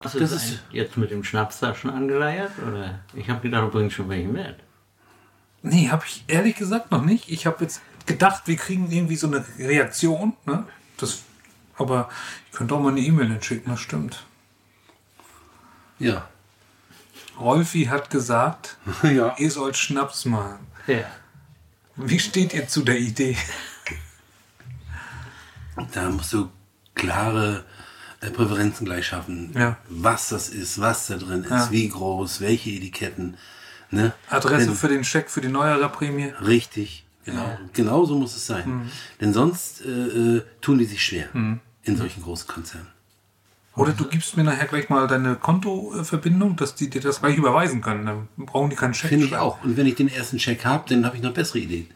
Das 0.00 0.12
Das 0.12 0.30
ist, 0.30 0.62
jetzt 0.70 0.96
mit 0.96 1.10
dem 1.10 1.24
Schnaps 1.24 1.58
da 1.58 1.74
schon 1.74 1.90
angeleiert? 1.90 2.52
Oder? 2.66 3.00
Ich 3.14 3.28
habe 3.28 3.40
gedacht, 3.40 3.64
du 3.64 3.70
bringst 3.70 3.96
schon 3.96 4.08
welchen 4.08 4.32
mit. 4.32 4.56
Nee, 5.62 5.88
habe 5.88 6.04
ich 6.06 6.22
ehrlich 6.28 6.54
gesagt 6.54 6.92
noch 6.92 7.04
nicht. 7.04 7.28
Ich 7.28 7.44
habe 7.44 7.64
jetzt 7.64 7.82
gedacht, 8.06 8.44
wir 8.46 8.56
kriegen 8.56 8.90
irgendwie 8.90 9.16
so 9.16 9.26
eine 9.26 9.44
Reaktion. 9.58 10.34
Ne? 10.46 10.64
Das 10.96 11.24
Aber 11.76 12.08
ich 12.50 12.56
könnte 12.56 12.74
auch 12.74 12.80
mal 12.80 12.92
eine 12.92 13.00
E-Mail 13.00 13.28
hinschicken, 13.28 13.72
das 13.72 13.80
stimmt. 13.80 14.24
Ja. 15.98 16.28
Rolfi 17.38 17.84
hat 17.86 18.10
gesagt, 18.10 18.76
ja. 19.02 19.34
ihr 19.38 19.50
sollt 19.50 19.76
Schnaps 19.76 20.24
machen. 20.24 20.58
Ja. 20.86 21.04
Wie 21.96 22.18
steht 22.18 22.54
ihr 22.54 22.68
zu 22.68 22.82
der 22.82 22.98
Idee? 22.98 23.36
Da 25.92 26.08
musst 26.10 26.32
du 26.32 26.48
klare 26.94 27.64
äh, 28.20 28.30
Präferenzen 28.30 28.86
gleich 28.86 29.06
schaffen. 29.06 29.52
Ja. 29.54 29.76
Was 29.88 30.28
das 30.30 30.48
ist, 30.48 30.80
was 30.80 31.06
da 31.08 31.16
drin 31.16 31.42
ist, 31.44 31.50
Ja. 31.50 31.70
wie 31.70 31.88
groß, 31.88 32.40
welche 32.40 32.70
Etiketten. 32.70 33.36
Ne? 33.90 34.12
Adresse 34.30 34.66
Denn- 34.66 34.74
für 34.74 34.88
den 34.88 35.04
Scheck 35.04 35.30
für 35.30 35.40
die 35.40 35.48
Neuererprämie? 35.48 36.32
Richtig, 36.40 37.04
genau. 37.24 37.58
Genau 37.72 38.04
so 38.04 38.16
muss 38.18 38.34
es 38.34 38.46
sein. 38.46 38.68
Mhm. 38.68 38.90
Denn 39.20 39.32
sonst 39.32 39.82
äh, 39.84 39.88
äh, 40.36 40.42
tun 40.60 40.78
die 40.78 40.86
sich 40.86 41.02
schwer 41.04 41.28
in 41.32 41.96
solchen 41.96 42.22
großen 42.22 42.48
Konzernen. 42.48 42.88
Oder 43.76 43.92
du 43.92 44.06
gibst 44.06 44.36
mir 44.38 44.42
nachher 44.42 44.66
gleich 44.66 44.88
mal 44.88 45.06
deine 45.06 45.36
Kontoverbindung, 45.36 46.56
dass 46.56 46.74
die 46.74 46.88
dir 46.88 47.02
das 47.02 47.20
gleich 47.20 47.36
überweisen 47.36 47.82
können. 47.82 48.06
Dann 48.06 48.28
brauchen 48.46 48.70
die 48.70 48.76
keinen 48.76 48.94
Scheck. 48.94 49.10
Finde 49.10 49.26
ich 49.26 49.36
auch. 49.36 49.62
Und 49.62 49.76
wenn 49.76 49.86
ich 49.86 49.96
den 49.96 50.08
ersten 50.08 50.38
Check 50.38 50.64
habe, 50.64 50.84
dann 50.88 51.04
habe 51.04 51.16
ich 51.16 51.22
noch 51.22 51.34
bessere 51.34 51.58
Ideen. 51.58 51.88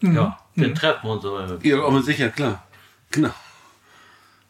Ja, 0.00 0.38
dann 0.56 0.74
treffen 0.74 1.00
wir 1.02 1.10
uns 1.12 1.22
so. 1.22 1.58
Ja, 1.62 1.84
aber 1.84 2.02
sicher, 2.02 2.30
klar. 2.30 2.62
Genau. 3.10 3.34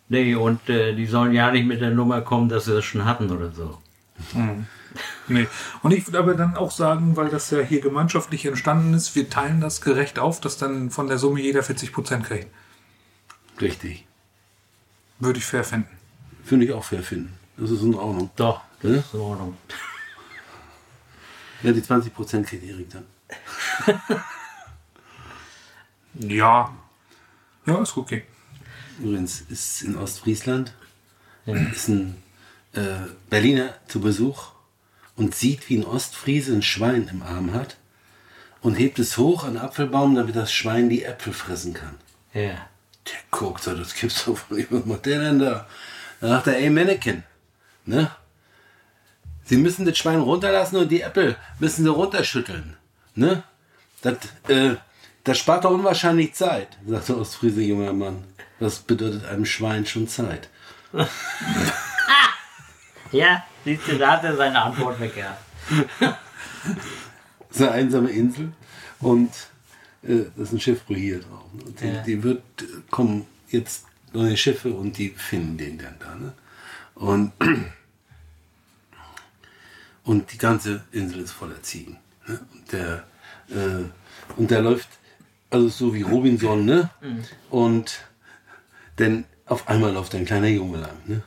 Nee, 0.08 0.34
und 0.36 0.68
äh, 0.68 0.94
die 0.94 1.06
sollen 1.06 1.32
ja 1.32 1.50
nicht 1.50 1.66
mit 1.66 1.80
der 1.80 1.90
Nummer 1.90 2.20
kommen, 2.20 2.48
dass 2.48 2.66
sie 2.66 2.74
das 2.74 2.84
schon 2.84 3.04
hatten 3.04 3.30
oder 3.30 3.50
so. 3.50 3.78
Nee. 5.26 5.46
Und 5.82 5.92
ich 5.92 6.06
würde 6.06 6.18
aber 6.18 6.34
dann 6.34 6.56
auch 6.56 6.70
sagen, 6.70 7.16
weil 7.16 7.28
das 7.28 7.50
ja 7.50 7.60
hier 7.60 7.80
gemeinschaftlich 7.80 8.46
entstanden 8.46 8.94
ist, 8.94 9.14
wir 9.14 9.28
teilen 9.28 9.60
das 9.60 9.80
gerecht 9.80 10.18
auf, 10.18 10.40
dass 10.40 10.56
dann 10.56 10.90
von 10.90 11.08
der 11.08 11.18
Summe 11.18 11.40
jeder 11.40 11.62
40 11.62 11.92
Prozent 11.92 12.24
kriegt. 12.24 12.48
Richtig. 13.60 14.06
Würde 15.18 15.38
ich 15.38 15.44
fair 15.44 15.64
finden. 15.64 15.97
Finde 16.48 16.64
ich 16.66 16.72
auch 16.72 16.84
fair 16.84 17.02
finden. 17.02 17.34
Das 17.56 17.70
ist 17.70 17.82
in 17.82 17.94
Ordnung. 17.94 18.30
Doch, 18.36 18.62
das 18.80 18.90
Ja? 18.92 18.98
ist 18.98 19.14
in 19.14 19.20
Ordnung. 19.20 19.56
Ja, 21.62 21.72
die 21.72 21.82
20% 21.82 22.44
kriegt 22.44 22.64
Erik 22.64 22.88
dann. 22.90 23.04
Ja. 26.20 26.74
Ja, 27.66 27.82
ist 27.82 27.96
okay. 27.96 28.24
Übrigens 28.98 29.42
ist 29.42 29.82
in 29.82 29.96
Ostfriesland 29.96 30.72
ist 31.72 31.88
ein 31.88 32.20
äh, 32.72 32.80
Berliner 33.30 33.74
zu 33.86 34.00
Besuch 34.00 34.48
und 35.16 35.34
sieht, 35.34 35.68
wie 35.68 35.78
ein 35.78 35.84
Ostfriese 35.84 36.52
ein 36.54 36.62
Schwein 36.62 37.08
im 37.08 37.22
Arm 37.22 37.52
hat 37.54 37.76
und 38.60 38.74
hebt 38.74 38.98
es 38.98 39.16
hoch 39.16 39.44
an 39.44 39.54
den 39.54 39.62
Apfelbaum, 39.62 40.14
damit 40.14 40.34
das 40.34 40.52
Schwein 40.52 40.88
die 40.88 41.04
Äpfel 41.04 41.32
fressen 41.32 41.72
kann. 41.74 41.94
Ja. 42.34 42.66
Der 43.06 43.18
guckt 43.30 43.62
so, 43.62 43.74
das 43.76 43.94
gibt's 43.94 44.24
doch 44.24 44.50
nicht. 44.50 44.72
Was 44.72 44.84
macht 44.84 45.06
der 45.06 45.20
denn 45.20 45.38
da? 45.38 45.66
Da 46.20 46.28
sagt 46.28 46.46
er, 46.48 46.56
ey 46.58 46.70
Mannequin, 46.70 47.22
ne? 47.84 48.10
Sie 49.44 49.56
müssen 49.56 49.86
das 49.86 49.96
Schwein 49.96 50.20
runterlassen 50.20 50.76
und 50.76 50.88
die 50.90 51.00
Äpfel 51.02 51.36
müssen 51.58 51.84
sie 51.84 51.90
runterschütteln, 51.90 52.76
ne? 53.14 53.42
Das, 54.02 54.16
äh, 54.48 54.76
das 55.24 55.38
spart 55.38 55.64
doch 55.64 55.70
unwahrscheinlich 55.70 56.34
Zeit, 56.34 56.76
sagt 56.86 57.08
der 57.08 57.18
Ostfriese 57.18 57.60
junger 57.62 57.92
Mann. 57.92 58.24
Das 58.60 58.78
bedeutet 58.80 59.24
einem 59.26 59.44
Schwein 59.44 59.86
schon 59.86 60.08
Zeit. 60.08 60.48
Ja, 63.10 63.42
siehst 63.64 63.88
du, 63.88 63.96
da 63.96 64.12
hat 64.12 64.24
er 64.24 64.36
seine 64.36 64.60
Antwort 64.60 65.00
weg 65.00 65.14
gehabt. 65.14 65.42
Das 66.00 66.14
ist 67.56 67.62
eine 67.62 67.70
einsame 67.70 68.10
Insel 68.10 68.52
und 69.00 69.30
äh, 70.02 70.24
das 70.36 70.48
ist 70.48 70.52
ein 70.52 70.60
Schiff 70.60 70.82
hier 70.88 71.20
drauf. 71.20 71.44
Und 71.54 71.80
die, 71.80 71.86
Ja. 71.86 72.02
die 72.02 72.22
wird, 72.22 72.42
äh, 72.60 72.66
kommen 72.90 73.26
jetzt 73.48 73.86
neue 74.12 74.36
Schiffe 74.36 74.72
und 74.72 74.98
die 74.98 75.10
finden 75.10 75.58
den 75.58 75.78
dann 75.78 75.98
da. 75.98 76.14
Ne? 76.14 76.32
Und, 76.94 77.32
und 80.04 80.32
die 80.32 80.38
ganze 80.38 80.84
Insel 80.92 81.20
ist 81.20 81.32
voller 81.32 81.62
Ziegen. 81.62 81.98
Ne? 82.26 82.40
Und, 82.52 82.72
der, 82.72 83.04
äh, 83.50 83.84
und 84.36 84.50
der 84.50 84.62
läuft, 84.62 84.88
also 85.50 85.68
so 85.68 85.94
wie 85.94 86.02
Robinson, 86.02 86.64
ne? 86.64 86.90
Und 87.50 88.00
denn 88.98 89.24
auf 89.46 89.68
einmal 89.68 89.92
läuft 89.92 90.14
ein 90.14 90.24
kleiner 90.24 90.48
Junge 90.48 90.78
lang. 90.78 90.96
Ne? 91.06 91.22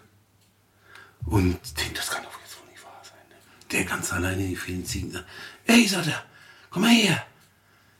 Und 1.25 1.57
denkt, 1.79 1.97
das 1.97 2.09
kann 2.09 2.23
doch 2.23 2.39
jetzt 2.41 2.59
wohl 2.59 2.69
nicht 2.69 2.83
wahr 2.83 3.01
sein. 3.03 3.17
Ne? 3.29 3.35
Der 3.71 3.85
ganz 3.85 4.11
alleine 4.13 4.43
in 4.43 4.49
die 4.49 4.55
vielen 4.55 4.85
Ziegen 4.85 5.11
sagt, 5.11 5.25
ey, 5.65 5.87
sagt 5.87 6.07
er, 6.07 6.23
komm 6.69 6.83
mal 6.83 6.91
her. 6.91 7.25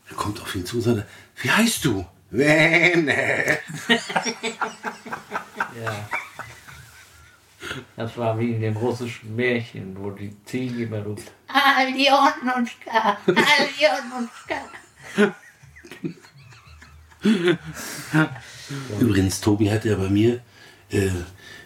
Er 0.10 0.16
kommt 0.16 0.42
auf 0.42 0.54
ihn 0.56 0.66
zu 0.66 0.78
und 0.78 0.82
sagt, 0.82 1.08
wie 1.38 1.50
heißt 1.50 1.86
du? 1.86 2.06
Wene. 2.32 3.60
ja. 5.84 6.10
Das 7.96 8.18
war 8.18 8.40
wie 8.40 8.54
in 8.54 8.62
dem 8.62 8.78
russischen 8.78 9.36
Märchen, 9.36 9.96
wo 9.98 10.10
die 10.12 10.36
Ziege 10.46 10.84
immer 10.84 11.04
ruft. 11.04 11.32
Alionunschka, 11.48 13.18
Alionunschka. 13.28 14.62
Übrigens, 19.00 19.42
Tobi 19.42 19.70
hat 19.70 19.86
ja 19.86 19.96
bei 19.96 20.10
mir, 20.10 20.42
äh, 20.90 21.10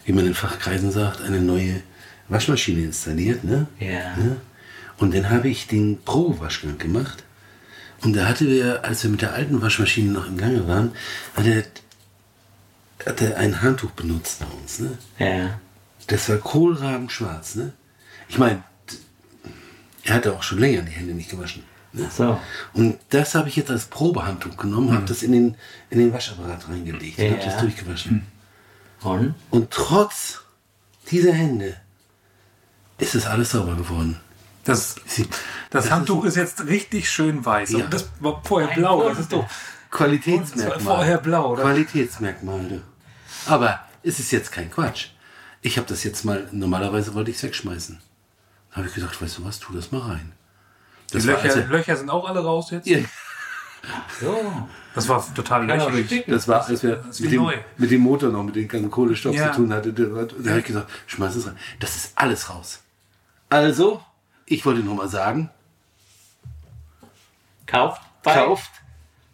wie 0.04 0.12
man 0.12 0.26
in 0.26 0.34
Fachkreisen 0.34 0.92
sagt, 0.92 1.22
eine 1.22 1.40
neue 1.40 1.82
Waschmaschine 2.28 2.82
installiert. 2.82 3.44
Ne? 3.44 3.68
Ja. 3.80 4.18
Ne? 4.18 4.42
Und 4.98 5.14
dann 5.14 5.30
habe 5.30 5.50
ich 5.50 5.68
den 5.68 6.02
Pro-Waschgang 6.04 6.78
gemacht. 6.78 7.24
Und 8.06 8.14
da 8.14 8.28
hatte 8.28 8.48
wir, 8.48 8.86
als 8.86 9.02
wir 9.04 9.10
mit 9.10 9.24
der 9.24 9.34
alten 9.34 9.62
Waschmaschine 9.64 10.12
noch 10.12 10.28
im 10.28 10.38
Gange 10.38 10.68
waren, 10.68 10.92
hat 11.36 11.48
er, 11.48 11.64
hat 13.04 13.20
er 13.20 13.38
ein 13.38 13.64
Handtuch 13.64 13.90
benutzt 13.92 14.40
bei 14.40 14.46
uns. 14.46 14.80
Ne? 14.80 14.98
Ja. 15.18 15.60
Das 16.06 16.30
war 16.30 16.38
kohlrabenschwarz. 16.38 17.56
Ne? 17.56 17.74
Ich 18.30 18.38
meine, 18.38 18.62
er 20.04 20.14
hatte 20.14 20.34
auch 20.34 20.44
schon 20.44 20.60
länger 20.60 20.84
die 20.84 20.92
Hände 20.92 21.16
nicht 21.16 21.32
gewaschen. 21.32 21.64
Ne? 21.94 22.06
Ach 22.08 22.16
so. 22.16 22.40
Und 22.74 23.00
das 23.10 23.34
habe 23.34 23.50
ich 23.50 23.56
jetzt 23.56 23.72
als 23.72 23.86
Probehandtuch 23.86 24.56
genommen, 24.56 24.94
habe 24.94 25.06
das 25.06 25.24
in 25.24 25.32
den, 25.32 25.56
in 25.90 25.98
den 25.98 26.14
Waschapparat 26.14 26.70
reingelegt 26.70 27.18
und 27.18 27.26
habe 27.32 27.40
Ja. 27.40 27.46
das 27.46 27.58
durchgewaschen. 27.60 28.28
Und? 29.02 29.34
Und 29.50 29.72
trotz 29.72 30.42
dieser 31.10 31.34
Hände 31.34 31.76
ist 33.00 33.16
es 33.16 33.26
alles 33.26 33.50
sauber 33.52 33.76
geworden. 33.76 34.20
Das, 34.64 34.96
das 35.76 35.86
das 35.86 35.94
Handtuch 35.94 36.26
ist, 36.26 36.36
jetzt 36.36 36.66
richtig 36.66 37.10
schön 37.10 37.46
weiß. 37.46 37.72
Ja. 37.72 37.86
Und 37.86 37.94
das 37.94 38.10
war 38.20 38.42
vorher 38.44 38.74
blau. 38.76 39.08
Das 39.10 39.20
ist 39.20 39.32
doch 39.32 39.46
Qualitätsmerkmal. 39.92 40.78
Das 40.78 40.86
war 40.86 40.96
vorher 40.98 41.18
blau, 41.20 41.52
oder? 41.54 41.64
Qualitätsmerkmal. 41.64 42.82
Aber 43.48 43.80
es 44.04 44.20
ist 44.20 44.32
jetzt 44.32 44.52
kein 44.52 44.70
Quatsch. 44.72 45.08
Ich 45.62 45.78
habe 45.78 45.88
das 45.88 46.04
jetzt 46.04 46.26
mal, 46.26 46.48
normalerweise 46.52 47.14
wollte 47.14 47.32
ich 47.32 47.38
es 47.38 47.44
wegschmeißen. 47.44 48.00
Da 48.72 48.78
habe 48.78 48.88
ich 48.88 48.94
gesagt, 48.94 49.22
weißt 49.22 49.38
du 49.38 49.46
was, 49.46 49.60
tu 49.60 49.74
das 49.74 49.92
mal 49.92 50.02
rein. 50.02 50.34
Die 51.10 51.14
Das 51.14 51.28
war, 51.28 51.36
Löcher, 51.36 51.56
also, 51.56 51.72
Löcher 51.72 51.96
sind 51.96 52.10
auch 52.10 52.28
alle 52.28 52.44
raus 52.44 52.72
jetzt. 52.72 52.88
Ja, 52.88 53.00
So. 54.20 54.68
Das 54.94 55.08
war 55.10 55.24
total 55.34 55.66
lächerlich. 55.66 56.24
das 56.28 56.48
war, 56.48 56.66
als 56.66 56.82
wir 56.82 57.04
ist 57.10 57.20
mit 57.20 57.32
dem, 57.32 57.50
mit 57.78 57.92
dem 57.92 58.02
Motor 58.02 58.30
noch, 58.32 58.44
mit 58.44 58.56
dem 58.56 58.68
ganzen 58.68 58.90
Kohlenstoff 58.90 59.36
Ja. 59.36 59.52
zu 59.52 59.58
tun 59.58 59.74
hatte, 59.74 59.92
da, 59.94 60.04
da 60.04 60.50
habe 60.50 60.60
ich 60.60 60.66
gesagt, 60.66 60.90
schmeiß 61.08 61.36
es 61.36 61.48
rein. 61.48 61.58
Das 61.80 61.96
ist 61.96 62.12
alles 62.16 62.50
raus. 62.50 62.82
Also, 63.50 64.02
ich 64.46 64.66
wollte 64.66 64.82
nur 64.82 64.96
mal 64.96 65.10
sagen, 65.10 65.50
Kauft 67.76 68.02
bei, 68.24 68.34
kauft, 68.34 68.72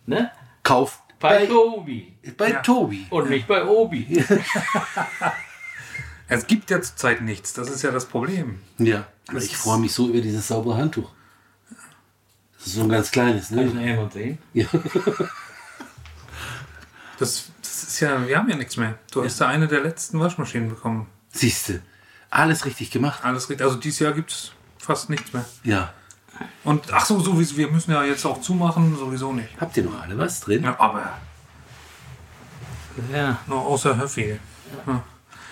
ne? 0.05 0.31
kauft 0.63 1.00
bei, 1.19 1.39
bei, 1.39 1.45
Tobi. 1.45 2.13
bei 2.38 2.50
Ja. 2.50 2.62
Tobi. 2.62 3.05
Und 3.10 3.29
nicht 3.29 3.48
bei 3.48 3.63
Obi. 3.65 4.24
Es 6.27 6.48
gibt 6.48 6.69
ja 6.71 6.81
zurzeit 6.81 7.19
nichts. 7.21 7.51
Das 7.51 7.69
ist 7.69 7.81
ja 7.81 7.91
das 7.91 8.05
Problem. 8.05 8.62
Ja, 8.77 9.05
Das 9.25 9.43
ich 9.43 9.57
freue 9.57 9.79
mich 9.79 9.93
so 9.93 10.07
über 10.07 10.21
dieses 10.21 10.48
saubere 10.48 10.77
Handtuch. 10.77 11.12
Das 12.57 12.67
ist 12.67 12.75
so 12.75 12.83
ein 12.83 12.89
ganz 12.89 13.12
kleines, 13.12 13.50
Kann 13.50 13.67
ich 13.67 13.74
ne? 13.74 13.81
nachher 13.81 13.95
mal 14.01 14.12
sehen? 14.12 14.38
Ja. 14.53 14.65
Das, 17.19 17.51
das 17.62 17.83
ist 17.83 18.00
ja, 18.00 18.27
wir 18.27 18.36
haben 18.38 18.50
ja 18.50 18.55
nichts 18.55 18.77
mehr. 18.77 18.98
Du 19.12 19.24
hast 19.24 19.39
ja 19.39 19.48
eine 19.48 19.67
der 19.67 19.81
letzten 19.81 20.19
Waschmaschinen 20.19 20.69
bekommen. 20.69 21.05
Siehste, 21.29 21.83
alles 22.31 22.65
richtig 22.65 22.89
gemacht. 22.89 23.24
Alles 23.24 23.48
richtig. 23.50 23.63
Also 23.63 23.77
dieses 23.77 24.00
Jahr 24.00 24.13
gibt 24.13 24.31
es 24.31 24.53
fast 24.79 25.10
nichts 25.12 25.31
mehr. 25.31 25.45
Ja. 25.63 25.93
Und 26.63 26.91
ach 26.93 27.05
so, 27.05 27.19
sowieso, 27.19 27.57
wir 27.57 27.67
müssen 27.69 27.91
ja 27.91 28.03
jetzt 28.03 28.25
auch 28.25 28.41
zumachen, 28.41 28.98
sowieso 28.98 29.33
nicht. 29.33 29.50
Habt 29.60 29.75
ihr 29.77 29.83
noch 29.83 30.01
alle 30.01 30.17
was 30.17 30.39
drin? 30.41 30.63
Ja, 30.63 30.79
aber 30.79 31.17
Ja. 33.13 33.39
nur 33.48 33.65
außer 33.65 33.98
Höffi. 33.98 34.39
Ja. 34.88 35.03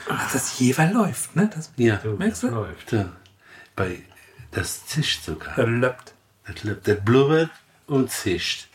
Ach, 0.10 0.31
das 0.31 0.58
jeweils 0.60 0.93
läuft, 0.93 1.36
ne? 1.36 1.50
Das 1.53 1.72
Ja. 1.77 1.98
Du, 1.98 2.12
Merkst 2.15 2.43
das 2.43 2.50
du? 2.50 2.55
läuft. 2.55 2.93
Da. 2.93 3.10
Bei 3.75 4.01
das 4.51 4.86
zischt 4.88 5.24
sogar. 5.24 5.58
läuft. 5.65 6.13
Das, 6.46 6.63
läuft, 6.63 6.88
das 6.88 6.98
blubbert 7.05 7.50
und 7.88 8.10
zischt. 8.12 8.67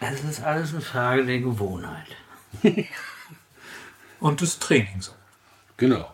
Das 0.00 0.20
ist 0.22 0.42
alles 0.42 0.70
eine 0.72 0.80
Frage 0.80 1.26
der 1.26 1.40
Gewohnheit. 1.40 2.06
Und 4.20 4.40
des 4.40 4.58
Trainings. 4.58 5.12
Genau. 5.76 6.12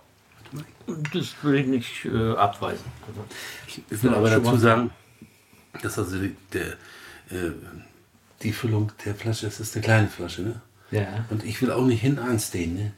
Und 0.86 1.14
das 1.14 1.34
will 1.42 1.54
ich 1.54 1.66
nicht 1.66 2.04
äh, 2.04 2.32
abweisen. 2.34 2.84
Also, 3.08 3.24
Ich 3.66 4.02
will 4.02 4.10
Ja, 4.10 4.16
aber 4.18 4.28
dazu 4.30 4.56
mal. 4.56 4.90
Sagen, 5.74 5.82
dass 5.82 5.98
also 5.98 6.18
die, 6.18 6.34
der, 6.52 6.66
äh, 7.30 7.52
die 8.42 8.52
Füllung 8.52 8.92
der 9.04 9.14
Flasche, 9.14 9.46
das 9.46 9.60
ist 9.60 9.74
eine 9.76 9.84
kleine 9.84 10.08
Flasche, 10.08 10.42
ne? 10.42 10.60
ja. 10.90 11.24
Und 11.30 11.44
ich 11.44 11.60
will 11.62 11.70
auch 11.72 11.84
nicht 11.86 12.00
hin 12.00 12.18
anstehen, 12.18 12.74
ne? 12.74 12.92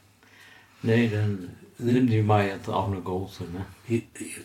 Nee, 0.83 1.09
dann 1.09 1.49
nimm 1.79 2.07
die 2.07 2.21
mal 2.21 2.45
jetzt 2.45 2.69
auch 2.69 2.87
eine 2.91 3.01
große, 3.01 3.43
ne? 3.43 3.65
Hier- 3.87 4.01
hier- 4.17 4.43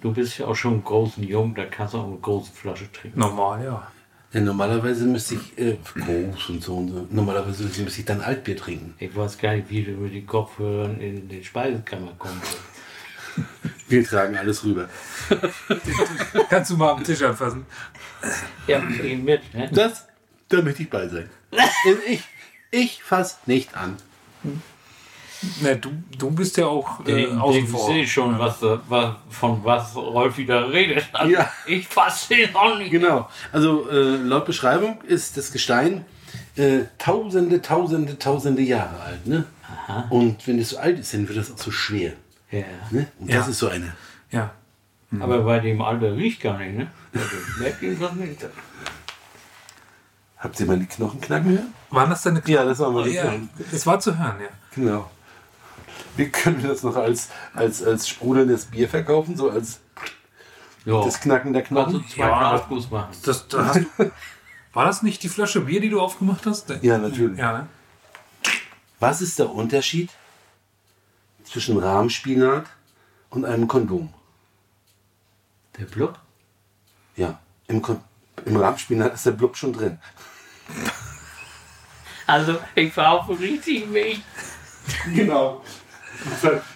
Du 0.00 0.12
bist 0.12 0.38
ja 0.38 0.46
auch 0.46 0.54
schon 0.54 0.74
einen 0.74 0.84
großen 0.84 1.24
Jung, 1.24 1.56
da 1.56 1.64
kannst 1.64 1.92
du 1.94 1.98
auch 1.98 2.06
eine 2.06 2.18
große 2.18 2.52
Flasche 2.52 2.90
trinken. 2.92 3.18
Normal, 3.18 3.64
ja. 3.64 3.90
Ja, 4.32 4.40
normalerweise 4.42 5.04
müsste 5.06 5.34
ich 5.34 5.58
äh, 5.58 5.76
groß 5.96 6.50
und 6.50 6.62
so 6.62 6.76
und 6.76 6.88
so. 6.90 7.06
Normalerweise 7.10 7.64
müsste 7.64 7.82
ich 8.00 8.04
dann 8.04 8.20
Altbier 8.20 8.56
trinken. 8.56 8.94
Ich 9.00 9.16
weiß 9.16 9.38
gar 9.38 9.56
nicht, 9.56 9.68
wie 9.70 9.82
du 9.82 9.90
über 9.92 10.08
die 10.08 10.24
Kopfhörer 10.24 10.96
in 11.00 11.28
die 11.28 11.42
Speisekammer 11.42 12.12
kommst. 12.16 12.58
Wir 13.88 14.04
tragen 14.04 14.36
alles 14.36 14.64
rüber. 14.64 14.88
Kannst 16.50 16.70
du 16.70 16.76
mal 16.76 16.90
am 16.92 17.04
Tisch 17.04 17.22
anfassen? 17.22 17.64
Ja, 18.66 18.80
geh 18.80 19.16
mit, 19.16 19.54
ne? 19.54 19.70
Das, 19.72 20.06
da 20.48 20.60
möchte 20.62 20.82
ich 20.82 20.90
bei 20.90 21.08
sein. 21.08 21.30
ich, 22.06 22.22
ich 22.70 23.02
fass 23.02 23.38
nicht 23.46 23.74
an. 23.76 23.96
Ne, 25.60 25.76
du, 25.76 25.90
du 26.18 26.30
bist 26.32 26.56
ja 26.56 26.66
auch 26.66 27.06
äh, 27.06 27.24
Ich, 27.24 27.30
außen 27.30 27.64
ich 27.64 27.70
vor. 27.70 27.86
sehe 27.86 28.06
schon, 28.06 28.38
was, 28.38 28.56
was, 28.88 29.14
von 29.30 29.62
was 29.64 29.94
Rolf 29.94 30.36
wieder 30.36 30.70
redet. 30.72 31.04
Also 31.12 31.32
Ja. 31.32 31.50
Ich 31.66 31.86
fasse 31.86 32.34
ihn 32.34 32.54
auch 32.54 32.76
nicht. 32.76 32.90
Genau. 32.90 33.28
Also 33.52 33.88
äh, 33.88 34.16
laut 34.16 34.46
Beschreibung 34.46 35.00
ist 35.02 35.36
das 35.36 35.52
Gestein 35.52 36.04
äh, 36.56 36.80
tausende, 36.98 37.62
tausende, 37.62 38.18
tausende 38.18 38.62
Jahre 38.62 39.00
alt. 39.00 39.26
Ne? 39.26 39.44
Und 40.10 40.44
wenn 40.46 40.58
es 40.58 40.70
so 40.70 40.78
alt 40.78 40.98
ist, 40.98 41.14
dann 41.14 41.28
wird 41.28 41.38
das 41.38 41.52
auch 41.52 41.58
so 41.58 41.70
schwer. 41.70 42.12
Ja. 42.50 42.64
Ne? 42.90 43.06
Und 43.18 43.28
Ja. 43.30 43.38
das 43.38 43.48
ist 43.48 43.58
so 43.58 43.68
eine. 43.68 43.94
Ja. 44.30 44.52
Aber 45.20 45.42
bei 45.42 45.58
dem 45.60 45.80
Alter 45.80 46.14
riecht 46.16 46.42
gar 46.42 46.58
nicht, 46.58 46.76
ne? 46.76 46.90
Also, 47.14 47.26
merkt 47.60 47.82
ihn 47.82 47.98
das 47.98 48.12
nicht. 48.12 48.46
Habt 50.38 50.60
ihr 50.60 50.66
mal 50.66 50.78
die 50.78 50.86
Knochen 50.86 51.20
knacken 51.20 51.50
hören? 51.50 51.74
Waren 51.90 52.10
das 52.10 52.22
deine 52.22 52.42
Ja, 52.46 52.64
das 52.64 52.78
war 52.78 52.90
mal 52.90 53.04
die 53.04 53.14
Ja, 53.14 53.22
Knochen. 53.24 53.48
es 53.72 53.86
war 53.86 53.98
zu 54.00 54.16
hören, 54.18 54.36
ja. 54.40 54.48
Genau. 54.74 55.10
Wie 56.16 56.28
können 56.28 56.62
wir 56.62 56.68
das 56.70 56.82
noch 56.82 56.96
als, 56.96 57.28
als, 57.54 57.82
als 57.82 58.08
sprudelndes 58.08 58.66
Bier 58.66 58.88
verkaufen? 58.88 59.36
So 59.36 59.50
als 59.50 59.80
Ja. 60.84 61.02
das 61.04 61.20
Knacken 61.20 61.52
der 61.52 61.62
Knochen? 61.62 62.04
zwei 62.08 62.28
Ja. 62.28 62.66
Machen. 62.90 63.16
Das, 63.24 63.48
da 63.48 63.64
hast 63.66 63.76
du, 63.80 63.86
war 64.74 64.84
das 64.84 65.02
nicht 65.02 65.22
die 65.22 65.28
Flasche 65.28 65.62
Bier, 65.62 65.80
die 65.80 65.90
du 65.90 66.00
aufgemacht 66.00 66.46
hast? 66.46 66.70
Ja, 66.82 66.98
natürlich. 66.98 67.38
Ja, 67.38 67.58
ne? 67.58 67.66
Was 69.00 69.20
ist 69.22 69.38
der 69.38 69.50
Unterschied 69.50 70.10
zwischen 71.50 71.78
Rahmspinat 71.78 72.66
und 73.30 73.44
einem 73.44 73.68
Kondom? 73.68 74.12
Der 75.78 75.84
Blub? 75.84 76.18
Ja, 77.16 77.38
im, 77.66 77.82
Kon 77.82 78.00
im 78.44 78.56
Rahmspinat 78.56 79.14
ist 79.14 79.26
der 79.26 79.32
Blub 79.32 79.56
schon 79.56 79.72
drin. 79.72 79.98
Also, 82.28 82.58
ich 82.74 82.94
war 82.94 83.12
auf 83.12 83.26
dem 83.26 83.36
richtigen 83.36 83.94
Weg. 83.94 84.20
Genau. 85.14 85.62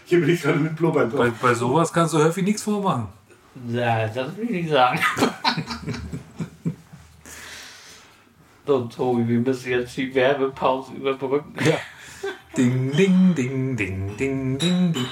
Hier 0.05 0.21
bin 0.21 0.31
ich 0.31 0.43
gerade 0.43 0.59
mit 0.59 0.77
Blubbern 0.77 1.11
Bei, 1.11 1.31
bei 1.31 1.55
sowas 1.55 1.93
kannst 1.93 2.15
du 2.15 2.19
Höffi 2.19 2.43
nichts 2.43 2.63
vormachen. 2.63 3.09
Ja, 3.69 4.07
das 4.07 4.37
will 4.37 4.45
ich 4.45 4.51
nicht 4.51 4.71
sagen. 4.71 4.99
so, 8.67 8.85
Tobi, 8.87 9.29
wir 9.29 9.41
müssen 9.41 9.71
jetzt 9.71 9.97
die 9.97 10.15
Werbepause 10.15 10.93
überbrücken. 10.95 11.55
Ja. 11.65 11.77
Ding, 12.57 12.93
ding, 12.93 13.35
ding, 13.35 13.77
ding, 13.77 14.17
ding, 14.17 14.59
ding, 14.59 14.93
ding. 14.93 15.07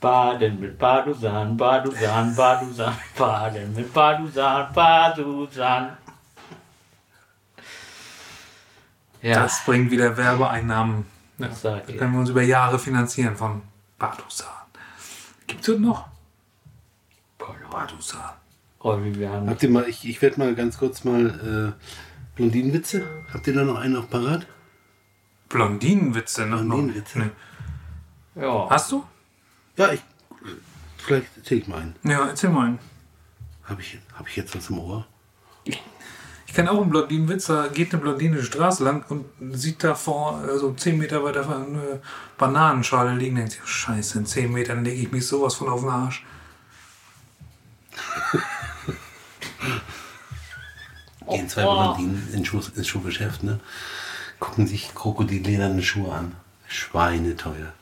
Baden 0.00 0.60
mit 0.60 0.78
Badusan, 0.78 1.56
Badusan, 1.56 2.36
Badusan, 2.36 2.94
Baden 3.18 3.74
mit 3.74 3.92
Badusan, 3.92 4.72
Badusan. 4.72 5.96
Ja, 9.22 9.42
Das 9.42 9.64
bringt 9.64 9.90
wieder 9.90 10.16
Werbeeinnahmen. 10.16 11.06
Ja. 11.38 11.48
Da 11.62 11.80
können 11.80 12.12
wir 12.12 12.20
uns 12.20 12.30
über 12.30 12.42
Jahre 12.42 12.78
finanzieren 12.78 13.36
von 13.36 13.62
Badusan. 13.98 14.48
Gibt 15.46 15.60
es 15.62 15.66
das 15.66 15.78
noch? 15.78 16.06
Badusan. 17.74 18.20
Haben 18.84 19.48
Habt 19.48 19.62
ihr 19.62 19.70
mal, 19.70 19.88
ich, 19.88 20.06
ich 20.08 20.20
werde 20.22 20.38
mal 20.38 20.54
ganz 20.54 20.78
kurz 20.78 21.04
mal 21.04 21.74
äh, 21.76 22.36
Blondinenwitze. 22.36 23.02
Habt 23.32 23.46
ihr 23.46 23.54
da 23.54 23.64
noch 23.64 23.76
einen 23.76 23.96
auf 23.96 24.10
parat? 24.10 24.46
Blondinenwitze 25.54 26.46
noch. 26.46 26.60
Blondinenwitze. 26.62 27.18
Nee. 27.20 27.30
ja, 28.42 28.68
Hast 28.68 28.90
du? 28.90 29.04
Ja, 29.76 29.92
ich. 29.92 30.00
Vielleicht 30.98 31.28
erzähl 31.36 31.58
ich 31.58 31.68
mal 31.68 31.80
einen. 31.80 31.96
Ja, 32.02 32.26
erzähl 32.26 32.50
mal 32.50 32.66
einen. 32.66 32.78
Habe 33.62 33.80
ich, 33.80 33.98
hab 34.14 34.28
ich 34.28 34.34
jetzt 34.34 34.56
was 34.56 34.68
im 34.68 34.78
Ohr? 34.80 35.06
Ich 35.64 36.52
kenne 36.54 36.70
auch 36.70 36.80
einen 36.80 36.90
Blondinenwitz, 36.90 37.46
da 37.46 37.68
geht 37.68 37.92
eine 37.92 38.02
Blondine 38.02 38.36
die 38.36 38.44
Straße 38.44 38.84
lang 38.84 39.04
und 39.08 39.26
sieht 39.56 39.82
da 39.82 39.94
vor, 39.94 40.38
also 40.38 40.72
10 40.72 40.98
Meter 40.98 41.24
weiter 41.24 41.48
eine 41.48 42.00
Bananenschale 42.36 43.14
liegen. 43.14 43.36
Denkt 43.36 43.52
sich, 43.52 43.62
oh, 43.62 43.66
scheiße, 43.66 44.18
in 44.18 44.26
10 44.26 44.52
Metern 44.52 44.84
lege 44.84 45.02
ich 45.02 45.12
mich 45.12 45.26
sowas 45.26 45.54
von 45.54 45.68
auf 45.68 45.80
den 45.80 45.90
Arsch. 45.90 46.24
Gehen 51.28 51.48
zwei 51.48 51.62
Blondinen 51.62 52.32
ins, 52.32 52.46
Schuh, 52.46 52.60
ins 52.74 52.86
Schuhgeschäft, 52.86 53.42
ne? 53.42 53.60
Gucken 54.44 54.66
sich 54.66 54.94
krokodillederne 54.94 55.82
Schuhe 55.82 56.12
an. 56.12 56.36
Schweineteuer. 56.68 57.72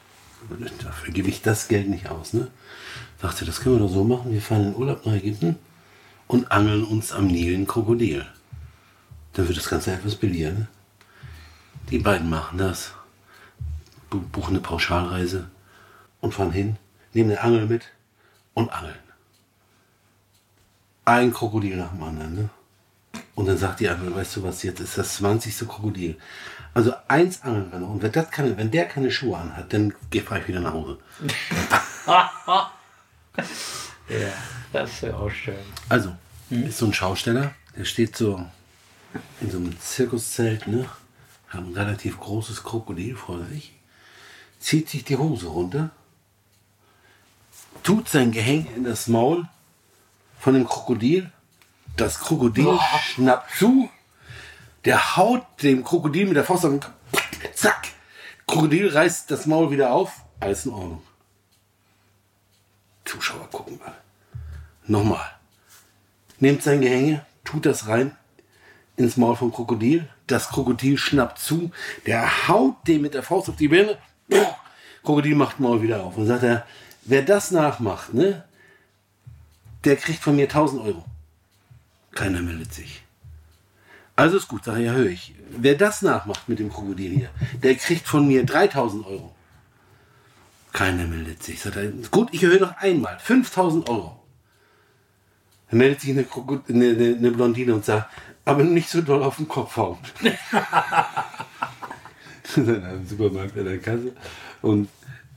Dafür 0.81 1.13
gebe 1.13 1.29
ich 1.29 1.43
das 1.43 1.67
Geld 1.67 1.89
nicht 1.89 2.09
aus, 2.09 2.33
ne? 2.35 2.49
Dachte, 3.21 3.45
das 3.45 3.61
können 3.61 3.75
wir 3.77 3.81
doch 3.87 3.93
so 3.93 4.05
machen. 4.05 4.33
Wir 4.33 4.41
fahren 4.41 4.69
in 4.69 4.77
Urlaub 4.77 5.05
nach 5.05 5.13
Ägypten 5.13 5.57
und 6.29 6.53
angeln 6.53 6.85
uns 6.85 7.11
am 7.13 7.27
Nil 7.27 7.57
ein 7.57 7.67
Krokodil. 7.67 8.25
Dann 9.33 9.49
wird 9.49 9.59
das 9.59 9.69
Ganze 9.69 9.93
etwas 9.93 10.15
billiger, 10.15 10.53
ne? 10.53 10.69
Die 11.91 11.99
beiden 11.99 12.31
machen 12.31 12.59
das. 12.59 12.93
Bu- 14.09 14.21
Buchen 14.21 14.51
eine 14.55 14.61
Pauschalreise 14.61 15.49
und 16.21 16.33
fahren 16.33 16.53
hin, 16.53 16.77
nehmen 17.13 17.31
eine 17.31 17.41
Angel 17.41 17.67
mit 17.67 17.89
und 18.55 18.73
angeln. 18.73 18.95
Ein 21.05 21.33
Krokodil 21.33 21.77
nach 21.77 21.91
dem 21.91 22.03
anderen, 22.05 22.35
ne? 22.37 22.51
Und 23.35 23.47
dann 23.47 23.57
sagt 23.57 23.81
die 23.81 23.89
andere, 23.89 24.15
weißt 24.15 24.37
du 24.37 24.43
was, 24.43 24.63
jetzt 24.63 24.81
ist 24.81 24.99
das 24.99 25.17
20. 25.17 25.67
Krokodil. 25.69 26.19
Also 26.75 26.93
eins 27.09 27.43
angeln 27.43 27.73
wir 27.73 27.79
noch. 27.79 27.91
Und 27.91 28.03
wenn, 28.03 28.13
das 28.13 28.31
keine, 28.31 28.57
wenn 28.57 28.71
der 28.71 28.87
keine 28.87 29.11
Schuhe 29.11 29.39
anhat, 29.39 29.73
dann 29.73 29.95
fahre 30.25 30.41
ich 30.41 30.49
wieder 30.49 30.61
nach 30.61 30.75
Hause. 30.75 30.99
ja, 32.07 32.73
das 34.73 34.91
ist 34.91 35.03
ja 35.03 35.15
auch 35.15 35.31
schön. 35.31 35.55
Also, 35.89 36.15
ist 36.51 36.79
so 36.79 36.87
ein 36.87 36.95
Schausteller, 36.95 37.55
der 37.77 37.85
steht 37.85 38.17
so 38.17 38.45
in 39.41 39.51
so 39.51 39.59
einem 39.59 39.79
Zirkuszelt, 39.81 40.67
ne? 40.67 40.89
Hat 41.49 41.61
ein 41.61 41.75
relativ 41.75 42.19
großes 42.19 42.63
Krokodil 42.63 43.17
vor 43.17 43.45
sich, 43.45 43.75
zieht 44.59 44.89
sich 44.89 45.05
die 45.05 45.17
Hose 45.17 45.47
runter, 45.47 45.91
tut 47.83 48.09
sein 48.09 48.33
Gehänge 48.33 48.69
in 48.75 48.85
das 48.85 49.09
Maul 49.09 49.47
von 50.39 50.55
dem 50.55 50.67
Krokodil, 50.67 51.31
das 51.97 52.19
Krokodil 52.21 52.79
schnappt 53.03 53.57
zu, 53.59 53.91
der 54.85 55.17
haut 55.17 55.45
dem 55.63 55.85
Krokodil 55.85 56.27
mit 56.27 56.37
der 56.37 56.45
Faust 56.45 56.65
auf 56.65 56.71
den 56.71 56.81
Kopf, 56.81 56.93
zack, 57.55 57.89
Krokodil 58.47 58.89
reißt 58.89 59.31
das 59.31 59.47
Maul 59.47 59.71
wieder 59.71 59.93
auf, 59.93 60.23
alles 60.41 60.67
in 60.67 60.73
Ordnung. 60.73 61.03
Zuschauer 63.05 63.49
gucken 63.51 63.79
mal. 63.79 63.95
Nochmal 64.87 65.31
nimmt 66.39 66.63
sein 66.63 66.81
Gehänge, 66.81 67.25
tut 67.45 67.67
das 67.67 67.87
rein 67.87 68.17
ins 68.97 69.17
Maul 69.17 69.37
vom 69.37 69.53
Krokodil. 69.53 70.09
Das 70.27 70.49
Krokodil 70.49 70.99
schnappt 70.99 71.39
zu, 71.39 71.71
der 72.07 72.49
haut 72.49 72.77
dem 72.87 73.03
mit 73.03 73.15
der 73.15 73.23
Faust 73.23 73.49
auf 73.49 73.57
die 73.57 73.69
Birne. 73.69 73.99
Krokodil 75.03 75.35
macht 75.35 75.61
Maul 75.61 75.83
wieder 75.83 76.03
auf 76.03 76.17
und 76.17 76.27
sagt 76.27 76.43
er, 76.43 76.67
wer 77.03 77.23
das 77.23 77.51
nachmacht, 77.51 78.15
ne, 78.15 78.45
der 79.85 79.97
kriegt 79.97 80.23
von 80.23 80.37
mir 80.37 80.45
1000 80.45 80.83
Euro. 80.83 81.05
Keiner 82.15 82.43
meldet 82.43 82.73
sich. 82.75 83.05
Also 84.17 84.37
ist 84.37 84.49
gut, 84.49 84.65
sage 84.65 84.83
ja, 84.85 84.93
höre 84.93 85.07
ich. 85.09 85.35
Wer 85.51 85.75
das 85.75 86.03
nachmacht 86.03 86.49
mit 86.49 86.59
dem 86.59 86.71
Krokodil 86.71 87.11
hier, 87.13 87.31
der 87.63 87.75
kriegt 87.77 88.07
von 88.07 88.27
mir 88.29 88.45
3000 88.45 89.07
Euro. 89.07 89.35
Keiner 90.73 91.07
meldet 91.07 91.43
sich. 91.43 91.61
Sagt 91.61 91.77
er, 91.77 91.91
gut, 92.11 92.29
ich 92.33 92.43
erhöhe 92.43 92.61
noch 92.61 92.77
einmal. 92.77 93.19
5000 93.19 93.89
Euro. 93.89 94.19
Dann 95.71 95.79
meldet 95.79 96.01
sich 96.03 96.11
eine, 96.11 96.25
Kroko- 96.25 96.61
eine, 96.69 96.91
eine, 96.91 97.17
eine 97.17 97.31
Blondine 97.31 97.75
und 97.75 97.85
sagt, 97.85 98.11
aber 98.45 98.63
nicht 98.65 98.89
so 98.91 99.01
doll 99.01 99.23
auf 99.23 99.37
den 99.37 99.49
Kopf 99.49 99.77
hauen. 99.77 99.99
in 102.57 102.85
einem 102.85 103.07
Supermarkt 103.07 103.57
an 103.57 103.65
der 103.65 103.79
Kasse. 103.79 104.13
Und 104.61 104.89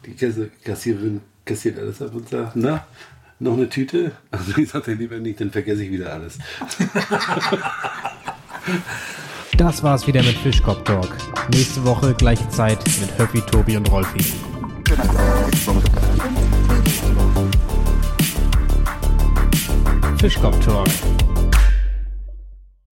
die 0.05 0.15
Kasse, 0.15 0.51
Kassiererin 0.63 1.21
kassiert 1.45 1.79
alles 1.79 2.01
ab 2.01 2.13
und 2.13 2.27
sagt, 2.29 2.55
na, 2.55 2.85
noch 3.39 3.53
eine 3.53 3.69
Tüte? 3.69 4.11
Also 4.31 4.57
ich 4.57 4.69
sagte 4.69 4.93
lieber 4.93 5.17
nicht, 5.17 5.41
dann 5.41 5.51
vergesse 5.51 5.83
ich 5.83 5.91
wieder 5.91 6.13
alles. 6.13 6.37
Das 9.57 9.81
war's 9.83 10.05
wieder 10.05 10.21
mit 10.21 10.35
Fischkopf 10.35 10.83
Talk. 10.83 11.15
Nächste 11.49 11.85
Woche 11.85 12.13
gleiche 12.13 12.47
Zeit 12.49 12.77
mit 12.99 13.17
Höffi, 13.17 13.39
Tobi 13.39 13.77
und 13.77 13.89
Rolfi. 13.89 14.19
Fischkopf 20.17 20.59
Talk, 20.59 20.87